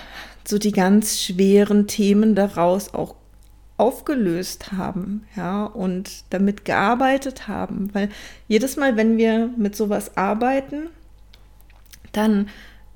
so 0.47 0.59
die 0.59 0.73
ganz 0.73 1.21
schweren 1.21 1.87
Themen 1.87 2.35
daraus 2.35 2.93
auch 2.95 3.15
aufgelöst 3.77 4.73
haben, 4.73 5.27
ja, 5.37 5.65
und 5.65 6.25
damit 6.31 6.65
gearbeitet 6.65 7.49
haben, 7.49 7.93
weil 7.93 8.09
jedes 8.47 8.77
Mal, 8.77 8.97
wenn 8.97 9.17
wir 9.17 9.51
mit 9.57 9.75
sowas 9.75 10.17
arbeiten, 10.17 10.89
dann 12.13 12.49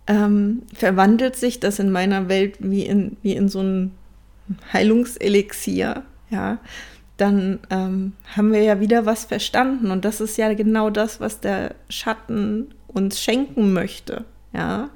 ähm, 0.07 0.63
verwandelt 0.73 1.37
sich 1.37 1.59
das 1.59 1.79
in 1.79 1.91
meiner 1.91 2.29
Welt 2.29 2.57
wie 2.61 2.87
in, 2.87 3.17
wie 3.23 3.35
in 3.35 3.49
so 3.49 3.61
ein 3.61 3.93
Heilungselixier, 4.73 6.05
ja, 6.31 6.59
dann 7.17 7.59
ähm, 7.71 8.13
haben 8.37 8.53
wir 8.53 8.63
ja 8.63 8.79
wieder 8.79 9.05
was 9.05 9.25
verstanden 9.25 9.91
und 9.91 10.05
das 10.05 10.21
ist 10.21 10.39
ja 10.39 10.55
genau 10.55 10.89
das, 10.91 11.21
was 11.21 11.41
der 11.41 11.75
Schatten 11.89 12.69
uns 12.87 13.21
schenken 13.21 13.73
möchte, 13.73 14.25
ja, 14.53 14.91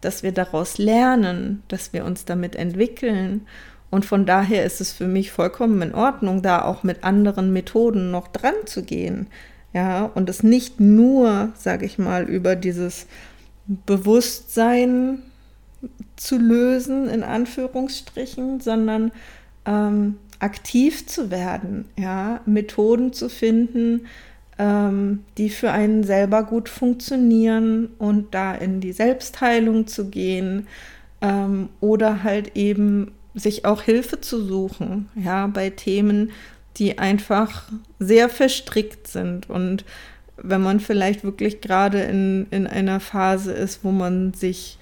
dass 0.00 0.22
wir 0.22 0.32
daraus 0.32 0.78
lernen, 0.78 1.62
dass 1.68 1.92
wir 1.92 2.04
uns 2.04 2.24
damit 2.24 2.56
entwickeln. 2.56 3.46
Und 3.90 4.04
von 4.04 4.24
daher 4.24 4.64
ist 4.64 4.80
es 4.80 4.92
für 4.92 5.06
mich 5.06 5.32
vollkommen 5.32 5.82
in 5.82 5.94
Ordnung, 5.94 6.42
da 6.42 6.64
auch 6.64 6.82
mit 6.84 7.02
anderen 7.02 7.52
Methoden 7.52 8.10
noch 8.10 8.28
dran 8.28 8.54
zu 8.66 8.82
gehen. 8.82 9.26
Ja, 9.72 10.04
und 10.14 10.28
es 10.28 10.42
nicht 10.42 10.80
nur, 10.80 11.50
sage 11.56 11.86
ich 11.86 11.98
mal, 11.98 12.24
über 12.24 12.56
dieses 12.56 13.06
Bewusstsein 13.66 15.22
zu 16.16 16.38
lösen, 16.38 17.08
in 17.08 17.22
Anführungsstrichen, 17.22 18.60
sondern 18.60 19.12
ähm, 19.66 20.16
aktiv 20.40 21.06
zu 21.06 21.30
werden, 21.30 21.86
ja, 21.98 22.40
Methoden 22.46 23.12
zu 23.12 23.28
finden, 23.28 24.06
ähm, 24.58 25.24
die 25.38 25.50
für 25.50 25.70
einen 25.70 26.02
selber 26.02 26.42
gut 26.42 26.68
funktionieren 26.68 27.90
und 27.98 28.34
da 28.34 28.54
in 28.54 28.80
die 28.80 28.92
Selbstheilung 28.92 29.86
zu 29.86 30.10
gehen 30.10 30.66
ähm, 31.20 31.68
oder 31.80 32.22
halt 32.24 32.56
eben 32.56 33.12
sich 33.34 33.64
auch 33.64 33.82
Hilfe 33.82 34.20
zu 34.20 34.44
suchen, 34.44 35.08
ja, 35.14 35.46
bei 35.46 35.70
Themen, 35.70 36.32
die 36.76 36.98
einfach 36.98 37.64
sehr 37.98 38.28
verstrickt 38.28 39.08
sind. 39.08 39.48
Und 39.48 39.84
wenn 40.36 40.62
man 40.62 40.80
vielleicht 40.80 41.24
wirklich 41.24 41.60
gerade 41.60 42.02
in, 42.02 42.46
in 42.50 42.66
einer 42.66 43.00
Phase 43.00 43.52
ist, 43.52 43.84
wo 43.84 43.90
man 43.90 44.32
sich, 44.34 44.78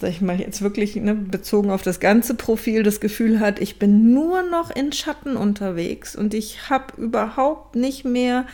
sag 0.00 0.10
ich 0.10 0.20
mal, 0.20 0.40
jetzt 0.40 0.62
wirklich 0.62 0.96
ne, 0.96 1.14
bezogen 1.14 1.70
auf 1.70 1.82
das 1.82 2.00
ganze 2.00 2.34
Profil 2.34 2.82
das 2.82 3.00
Gefühl 3.00 3.40
hat, 3.40 3.60
ich 3.60 3.78
bin 3.78 4.12
nur 4.12 4.42
noch 4.42 4.70
in 4.70 4.92
Schatten 4.92 5.36
unterwegs 5.36 6.16
und 6.16 6.34
ich 6.34 6.68
habe 6.70 7.00
überhaupt 7.00 7.76
nicht 7.76 8.04
mehr 8.04 8.46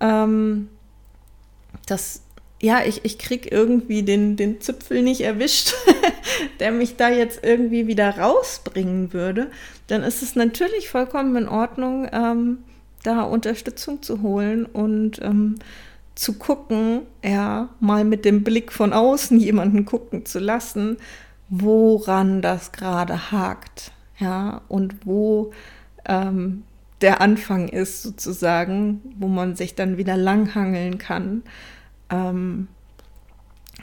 ähm, 0.00 0.68
das 1.86 2.22
ja, 2.62 2.82
ich, 2.84 3.04
ich 3.04 3.18
krieg 3.18 3.50
irgendwie 3.50 4.02
den, 4.02 4.36
den 4.36 4.60
Zipfel 4.60 5.02
nicht 5.02 5.22
erwischt, 5.22 5.74
der 6.60 6.72
mich 6.72 6.96
da 6.96 7.08
jetzt 7.08 7.42
irgendwie 7.42 7.86
wieder 7.86 8.18
rausbringen 8.18 9.12
würde, 9.12 9.50
dann 9.86 10.02
ist 10.02 10.22
es 10.22 10.36
natürlich 10.36 10.88
vollkommen 10.88 11.34
in 11.36 11.48
Ordnung, 11.48 12.06
ähm, 12.12 12.58
da 13.02 13.22
Unterstützung 13.22 14.02
zu 14.02 14.20
holen 14.20 14.66
und 14.66 15.22
ähm, 15.22 15.56
zu 16.14 16.34
gucken, 16.34 17.02
ja, 17.24 17.70
mal 17.80 18.04
mit 18.04 18.26
dem 18.26 18.44
Blick 18.44 18.72
von 18.72 18.92
außen 18.92 19.38
jemanden 19.40 19.86
gucken 19.86 20.26
zu 20.26 20.38
lassen, 20.38 20.98
woran 21.48 22.42
das 22.42 22.72
gerade 22.72 23.32
hakt, 23.32 23.92
ja, 24.18 24.60
und 24.68 25.06
wo 25.06 25.52
ähm, 26.04 26.64
der 27.00 27.22
Anfang 27.22 27.68
ist 27.68 28.02
sozusagen, 28.02 29.00
wo 29.18 29.28
man 29.28 29.56
sich 29.56 29.74
dann 29.74 29.96
wieder 29.96 30.18
langhangeln 30.18 30.98
kann, 30.98 31.42
ähm, 32.10 32.68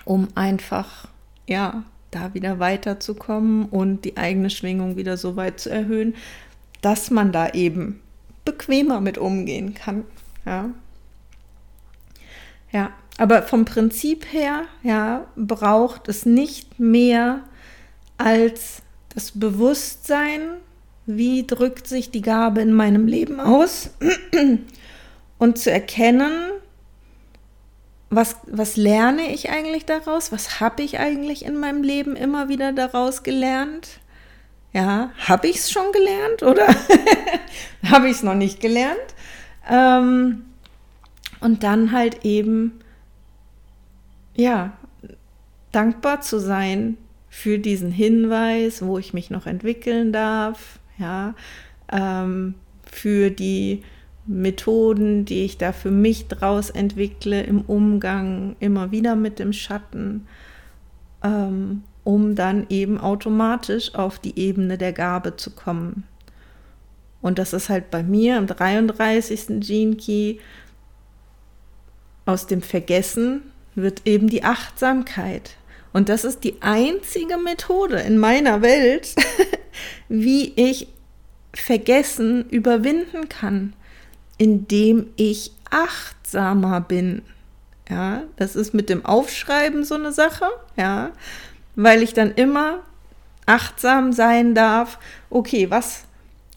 um 0.05 0.27
einfach, 0.35 1.07
ja, 1.47 1.83
da 2.11 2.33
wieder 2.33 2.59
weiterzukommen 2.59 3.65
und 3.65 4.05
die 4.05 4.17
eigene 4.17 4.49
Schwingung 4.49 4.95
wieder 4.95 5.17
so 5.17 5.35
weit 5.35 5.59
zu 5.59 5.69
erhöhen, 5.69 6.15
dass 6.81 7.11
man 7.11 7.31
da 7.31 7.49
eben 7.49 8.01
bequemer 8.45 9.01
mit 9.01 9.17
umgehen 9.17 9.73
kann, 9.73 10.03
ja. 10.45 10.69
Ja, 12.71 12.91
aber 13.17 13.43
vom 13.43 13.65
Prinzip 13.65 14.31
her, 14.31 14.63
ja, 14.83 15.25
braucht 15.35 16.07
es 16.07 16.25
nicht 16.25 16.79
mehr 16.79 17.43
als 18.17 18.81
das 19.13 19.31
Bewusstsein, 19.31 20.41
wie 21.05 21.47
drückt 21.47 21.87
sich 21.87 22.11
die 22.11 22.21
Gabe 22.21 22.61
in 22.61 22.73
meinem 22.73 23.07
Leben 23.07 23.39
aus 23.39 23.89
und 25.37 25.57
zu 25.57 25.71
erkennen, 25.71 26.31
was, 28.09 28.37
was 28.47 28.77
lerne 28.77 29.33
ich 29.33 29.49
eigentlich 29.49 29.85
daraus? 29.85 30.31
Was 30.31 30.59
habe 30.59 30.83
ich 30.83 30.99
eigentlich 30.99 31.45
in 31.45 31.57
meinem 31.59 31.83
Leben 31.83 32.15
immer 32.15 32.49
wieder 32.49 32.71
daraus 32.71 33.23
gelernt? 33.23 33.99
Ja, 34.73 35.11
habe 35.17 35.47
ich 35.47 35.57
es 35.57 35.71
schon 35.71 35.91
gelernt 35.91 36.43
oder 36.43 36.67
habe 37.89 38.07
ich 38.07 38.17
es 38.17 38.23
noch 38.23 38.35
nicht 38.35 38.59
gelernt? 38.61 38.97
Ähm, 39.69 40.45
und 41.39 41.63
dann 41.63 41.91
halt 41.91 42.23
eben, 42.25 42.79
ja, 44.35 44.73
dankbar 45.71 46.21
zu 46.21 46.39
sein 46.39 46.97
für 47.29 47.59
diesen 47.59 47.91
Hinweis, 47.91 48.81
wo 48.81 48.97
ich 48.97 49.13
mich 49.13 49.29
noch 49.29 49.45
entwickeln 49.45 50.11
darf, 50.11 50.79
ja, 50.97 51.35
ähm, 51.91 52.55
für 52.91 53.29
die 53.29 53.83
Methoden, 54.27 55.25
die 55.25 55.43
ich 55.43 55.57
da 55.57 55.71
für 55.71 55.91
mich 55.91 56.27
draus 56.27 56.69
entwickle 56.69 57.41
im 57.43 57.61
Umgang 57.61 58.55
immer 58.59 58.91
wieder 58.91 59.15
mit 59.15 59.39
dem 59.39 59.53
Schatten, 59.53 60.27
ähm, 61.23 61.83
um 62.03 62.35
dann 62.35 62.67
eben 62.69 62.99
automatisch 62.99 63.95
auf 63.95 64.19
die 64.19 64.37
Ebene 64.37 64.77
der 64.77 64.93
Gabe 64.93 65.37
zu 65.37 65.51
kommen. 65.51 66.03
Und 67.21 67.39
das 67.39 67.53
ist 67.53 67.69
halt 67.69 67.89
bei 67.89 68.03
mir 68.03 68.37
im 68.37 68.47
33. 68.47 69.59
Gene 69.59 69.95
Key 69.95 70.37
aus 72.25 72.45
dem 72.47 72.61
Vergessen 72.61 73.41
wird 73.75 74.01
eben 74.05 74.29
die 74.29 74.43
Achtsamkeit. 74.43 75.55
Und 75.93 76.09
das 76.09 76.25
ist 76.25 76.43
die 76.43 76.61
einzige 76.61 77.37
Methode 77.37 77.99
in 78.01 78.17
meiner 78.17 78.61
Welt, 78.61 79.15
wie 80.09 80.53
ich 80.55 80.87
Vergessen 81.53 82.47
überwinden 82.49 83.29
kann, 83.29 83.73
indem 84.37 85.07
ich 85.15 85.51
achtsamer 85.69 86.81
bin. 86.81 87.23
Ja, 87.89 88.23
das 88.35 88.55
ist 88.55 88.73
mit 88.73 88.89
dem 88.89 89.05
Aufschreiben 89.05 89.85
so 89.85 89.95
eine 89.95 90.11
Sache, 90.11 90.45
ja, 90.75 91.11
weil 91.75 92.03
ich 92.03 92.13
dann 92.13 92.31
immer 92.31 92.79
achtsam 93.45 94.11
sein 94.11 94.55
darf. 94.55 94.99
Okay, 95.29 95.69
was, 95.69 96.03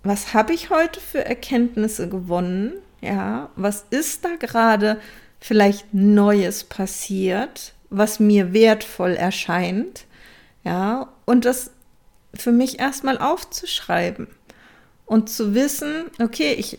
was 0.03 0.35
habe 0.35 0.53
ich 0.53 0.71
heute 0.71 1.01
für 1.01 1.25
Erkenntnisse 1.25 2.09
gewonnen? 2.09 2.73
Ja, 3.01 3.51
was 3.57 3.85
ist 3.91 4.25
da 4.25 4.37
gerade 4.37 5.01
vielleicht 5.41 5.95
Neues 5.95 6.65
passiert, 6.65 7.73
was 7.89 8.21
mir 8.21 8.53
wertvoll 8.53 9.13
erscheint, 9.13 10.05
ja, 10.65 11.09
und 11.25 11.45
das 11.45 11.71
für 12.35 12.53
mich 12.53 12.79
erstmal 12.79 13.19
aufzuschreiben 13.19 14.29
und 15.07 15.31
zu 15.31 15.55
wissen, 15.55 16.05
okay, 16.21 16.53
ich 16.53 16.79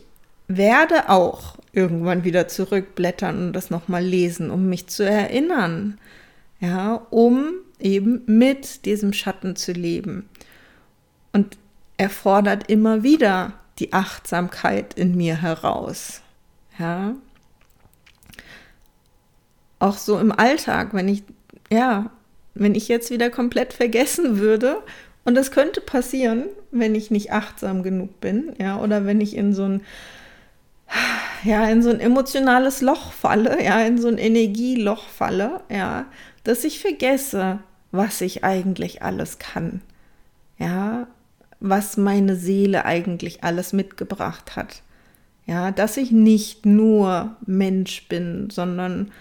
werde 0.57 1.09
auch 1.09 1.57
irgendwann 1.73 2.23
wieder 2.23 2.47
zurückblättern 2.47 3.47
und 3.47 3.53
das 3.53 3.69
nochmal 3.69 4.03
lesen, 4.03 4.51
um 4.51 4.67
mich 4.67 4.87
zu 4.87 5.03
erinnern, 5.03 5.97
ja, 6.59 7.05
um 7.09 7.53
eben 7.79 8.23
mit 8.25 8.85
diesem 8.85 9.13
Schatten 9.13 9.55
zu 9.55 9.71
leben. 9.71 10.29
Und 11.33 11.57
er 11.97 12.09
fordert 12.09 12.69
immer 12.69 13.03
wieder 13.03 13.53
die 13.79 13.93
Achtsamkeit 13.93 14.93
in 14.93 15.15
mir 15.15 15.41
heraus, 15.41 16.21
ja, 16.77 17.15
auch 19.79 19.97
so 19.97 20.19
im 20.19 20.31
Alltag, 20.31 20.93
wenn 20.93 21.07
ich, 21.07 21.23
ja, 21.71 22.11
wenn 22.53 22.75
ich 22.75 22.87
jetzt 22.87 23.09
wieder 23.09 23.29
komplett 23.29 23.73
vergessen 23.73 24.37
würde, 24.37 24.77
und 25.23 25.35
das 25.35 25.51
könnte 25.51 25.81
passieren, 25.81 26.45
wenn 26.71 26.95
ich 26.95 27.11
nicht 27.11 27.31
achtsam 27.31 27.83
genug 27.83 28.19
bin, 28.21 28.53
ja, 28.59 28.79
oder 28.79 29.05
wenn 29.05 29.21
ich 29.21 29.35
in 29.35 29.53
so 29.53 29.63
ein, 29.63 29.81
ja, 31.43 31.67
in 31.69 31.81
so 31.81 31.89
ein 31.89 31.99
emotionales 31.99 32.81
Loch 32.81 33.11
falle, 33.11 33.63
ja, 33.63 33.81
in 33.81 33.99
so 33.99 34.07
ein 34.07 34.17
Energieloch 34.17 35.07
falle, 35.07 35.61
ja, 35.69 36.05
dass 36.43 36.63
ich 36.63 36.79
vergesse, 36.79 37.59
was 37.91 38.21
ich 38.21 38.43
eigentlich 38.43 39.01
alles 39.01 39.39
kann, 39.39 39.81
ja, 40.57 41.07
was 41.59 41.97
meine 41.97 42.35
Seele 42.35 42.85
eigentlich 42.85 43.43
alles 43.43 43.73
mitgebracht 43.73 44.55
hat, 44.55 44.81
ja, 45.45 45.71
dass 45.71 45.97
ich 45.97 46.11
nicht 46.11 46.65
nur 46.65 47.35
Mensch 47.45 48.07
bin, 48.07 48.49
sondern 48.49 49.11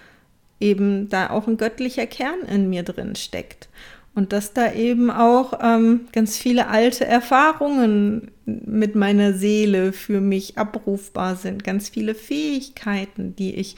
eben 0.61 1.09
da 1.09 1.31
auch 1.31 1.47
ein 1.47 1.57
göttlicher 1.57 2.07
Kern 2.07 2.41
in 2.41 2.69
mir 2.69 2.83
drin 2.83 3.17
steckt. 3.17 3.69
Und 4.15 4.33
dass 4.33 4.53
da 4.53 4.73
eben 4.73 5.11
auch 5.11 5.61
ähm, 5.63 6.09
ganz 6.13 6.37
viele 6.37 6.67
alte 6.69 7.07
Erfahrungen 7.07 8.33
mit 8.45 8.97
meiner 8.97 9.35
Seele 9.35 9.93
für 9.93 10.21
mich 10.21 10.59
abrufbar 10.59 11.37
sind, 11.37 11.63
ganz 11.63 11.89
viele 11.89 12.15
Fähigkeiten, 12.15 13.37
die 13.37 13.55
ich 13.55 13.77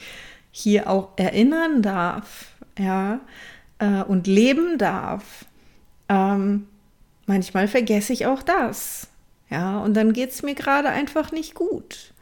hier 0.51 0.89
auch 0.89 1.09
erinnern 1.17 1.81
darf, 1.81 2.53
ja, 2.77 3.19
äh, 3.79 4.03
und 4.03 4.27
leben 4.27 4.77
darf. 4.77 5.45
Ähm, 6.09 6.67
manchmal 7.25 7.67
vergesse 7.67 8.13
ich 8.13 8.25
auch 8.25 8.41
das, 8.41 9.07
ja, 9.49 9.79
und 9.79 9.93
dann 9.93 10.13
geht 10.13 10.31
es 10.31 10.41
mir 10.41 10.55
gerade 10.55 10.89
einfach 10.89 11.31
nicht 11.31 11.53
gut. 11.53 12.13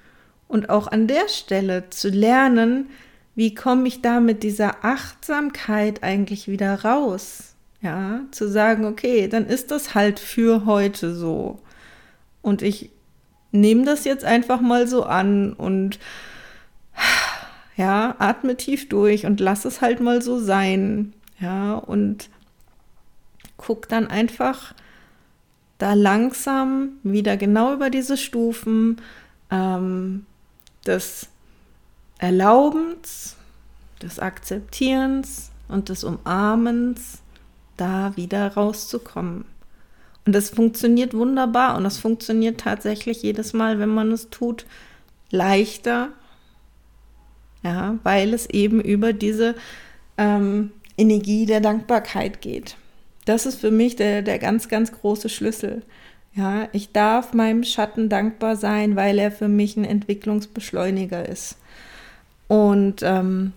Und 0.47 0.69
auch 0.69 0.87
an 0.87 1.07
der 1.07 1.29
Stelle 1.29 1.89
zu 1.89 2.09
lernen, 2.09 2.89
wie 3.35 3.55
komme 3.55 3.87
ich 3.87 4.01
da 4.01 4.19
mit 4.19 4.43
dieser 4.43 4.83
Achtsamkeit 4.83 6.03
eigentlich 6.03 6.49
wieder 6.49 6.83
raus? 6.83 7.50
Ja, 7.81 8.21
zu 8.29 8.47
sagen, 8.47 8.85
okay, 8.85 9.27
dann 9.27 9.47
ist 9.47 9.71
das 9.71 9.95
halt 9.95 10.19
für 10.19 10.65
heute 10.65 11.15
so. 11.15 11.59
Und 12.41 12.61
ich 12.61 12.91
nehme 13.51 13.85
das 13.85 14.03
jetzt 14.03 14.23
einfach 14.23 14.61
mal 14.61 14.87
so 14.87 15.03
an 15.03 15.53
und 15.53 15.99
ja, 17.75 18.15
atme 18.19 18.55
tief 18.55 18.87
durch 18.89 19.25
und 19.25 19.39
lass 19.39 19.65
es 19.65 19.81
halt 19.81 19.99
mal 19.99 20.21
so 20.21 20.39
sein. 20.39 21.13
Ja, 21.39 21.73
und 21.73 22.29
guck 23.57 23.87
dann 23.89 24.07
einfach 24.07 24.75
da 25.79 25.93
langsam 25.93 26.99
wieder 27.01 27.37
genau 27.37 27.73
über 27.73 27.89
diese 27.89 28.15
Stufen 28.15 29.01
ähm, 29.49 30.27
des 30.85 31.29
Erlaubens, 32.19 33.35
des 34.03 34.19
Akzeptierens 34.19 35.49
und 35.67 35.89
des 35.89 36.03
Umarmens 36.03 37.20
da 37.81 38.15
wieder 38.15 38.53
rauszukommen. 38.53 39.45
Und 40.25 40.33
das 40.33 40.51
funktioniert 40.51 41.15
wunderbar 41.15 41.75
und 41.75 41.83
das 41.83 41.97
funktioniert 41.97 42.59
tatsächlich 42.59 43.23
jedes 43.23 43.53
Mal, 43.53 43.79
wenn 43.79 43.89
man 43.89 44.11
es 44.11 44.29
tut, 44.29 44.65
leichter, 45.31 46.09
ja, 47.63 47.97
weil 48.03 48.33
es 48.33 48.47
eben 48.49 48.81
über 48.81 49.13
diese 49.13 49.55
ähm, 50.17 50.71
Energie 50.97 51.47
der 51.47 51.59
Dankbarkeit 51.59 52.41
geht. 52.41 52.75
Das 53.25 53.45
ist 53.45 53.59
für 53.59 53.71
mich 53.71 53.95
der, 53.95 54.21
der 54.21 54.37
ganz, 54.37 54.67
ganz 54.67 54.91
große 54.91 55.29
Schlüssel. 55.29 55.81
Ja, 56.33 56.67
ich 56.71 56.91
darf 56.91 57.33
meinem 57.33 57.63
Schatten 57.63 58.07
dankbar 58.07 58.55
sein, 58.55 58.95
weil 58.95 59.17
er 59.17 59.31
für 59.31 59.47
mich 59.47 59.75
ein 59.75 59.85
Entwicklungsbeschleuniger 59.85 61.27
ist. 61.27 61.57
Und 62.47 63.01
ähm, 63.01 63.53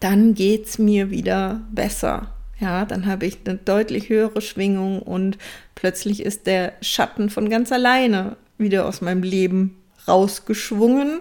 dann 0.00 0.34
geht 0.34 0.66
es 0.66 0.78
mir 0.78 1.10
wieder 1.10 1.62
besser. 1.72 2.33
Ja, 2.60 2.84
dann 2.84 3.06
habe 3.06 3.26
ich 3.26 3.38
eine 3.44 3.56
deutlich 3.56 4.08
höhere 4.08 4.40
Schwingung 4.40 5.02
und 5.02 5.38
plötzlich 5.74 6.22
ist 6.22 6.46
der 6.46 6.72
Schatten 6.80 7.30
von 7.30 7.48
ganz 7.48 7.72
alleine 7.72 8.36
wieder 8.58 8.86
aus 8.86 9.00
meinem 9.00 9.22
Leben 9.22 9.76
rausgeschwungen 10.06 11.20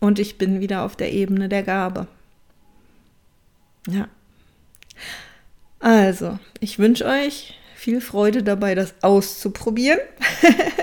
und 0.00 0.18
ich 0.18 0.38
bin 0.38 0.60
wieder 0.60 0.82
auf 0.82 0.96
der 0.96 1.12
Ebene 1.12 1.48
der 1.48 1.62
Gabe. 1.62 2.06
Ja. 3.88 4.08
Also, 5.78 6.38
ich 6.60 6.78
wünsche 6.78 7.06
euch 7.06 7.58
viel 7.74 8.00
Freude 8.00 8.42
dabei, 8.42 8.74
das 8.74 8.94
auszuprobieren. 9.02 10.00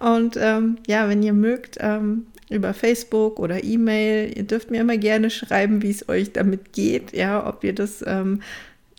Und 0.00 0.36
ähm, 0.36 0.78
ja, 0.86 1.08
wenn 1.08 1.22
ihr 1.22 1.32
mögt, 1.32 1.76
ähm, 1.80 2.26
über 2.50 2.74
Facebook 2.74 3.38
oder 3.38 3.64
E-Mail, 3.64 4.36
ihr 4.36 4.44
dürft 4.44 4.70
mir 4.70 4.80
immer 4.80 4.96
gerne 4.96 5.30
schreiben, 5.30 5.82
wie 5.82 5.90
es 5.90 6.08
euch 6.08 6.32
damit 6.32 6.72
geht, 6.72 7.12
ja, 7.12 7.46
ob 7.46 7.64
ihr 7.64 7.74
das 7.74 8.04
ähm, 8.06 8.42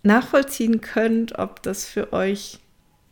nachvollziehen 0.03 0.81
könnt, 0.81 1.37
ob 1.39 1.63
das 1.63 1.85
für 1.85 2.13
euch 2.13 2.59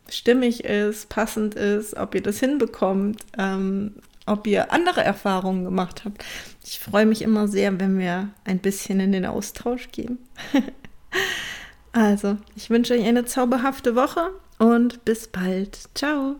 stimmig 0.08 0.64
ist, 0.64 1.08
passend 1.08 1.54
ist, 1.54 1.96
ob 1.96 2.14
ihr 2.14 2.22
das 2.22 2.38
hinbekommt, 2.38 3.22
ähm, 3.38 3.94
ob 4.26 4.46
ihr 4.46 4.72
andere 4.72 5.02
Erfahrungen 5.02 5.64
gemacht 5.64 6.04
habt. 6.04 6.24
Ich 6.64 6.80
freue 6.80 7.06
mich 7.06 7.22
immer 7.22 7.48
sehr, 7.48 7.78
wenn 7.80 7.98
wir 7.98 8.30
ein 8.44 8.58
bisschen 8.58 9.00
in 9.00 9.12
den 9.12 9.24
Austausch 9.24 9.88
gehen. 9.92 10.18
also, 11.92 12.36
ich 12.56 12.70
wünsche 12.70 12.94
euch 12.94 13.04
eine 13.04 13.24
zauberhafte 13.24 13.94
Woche 13.94 14.30
und 14.58 15.04
bis 15.04 15.28
bald. 15.28 15.78
Ciao. 15.94 16.36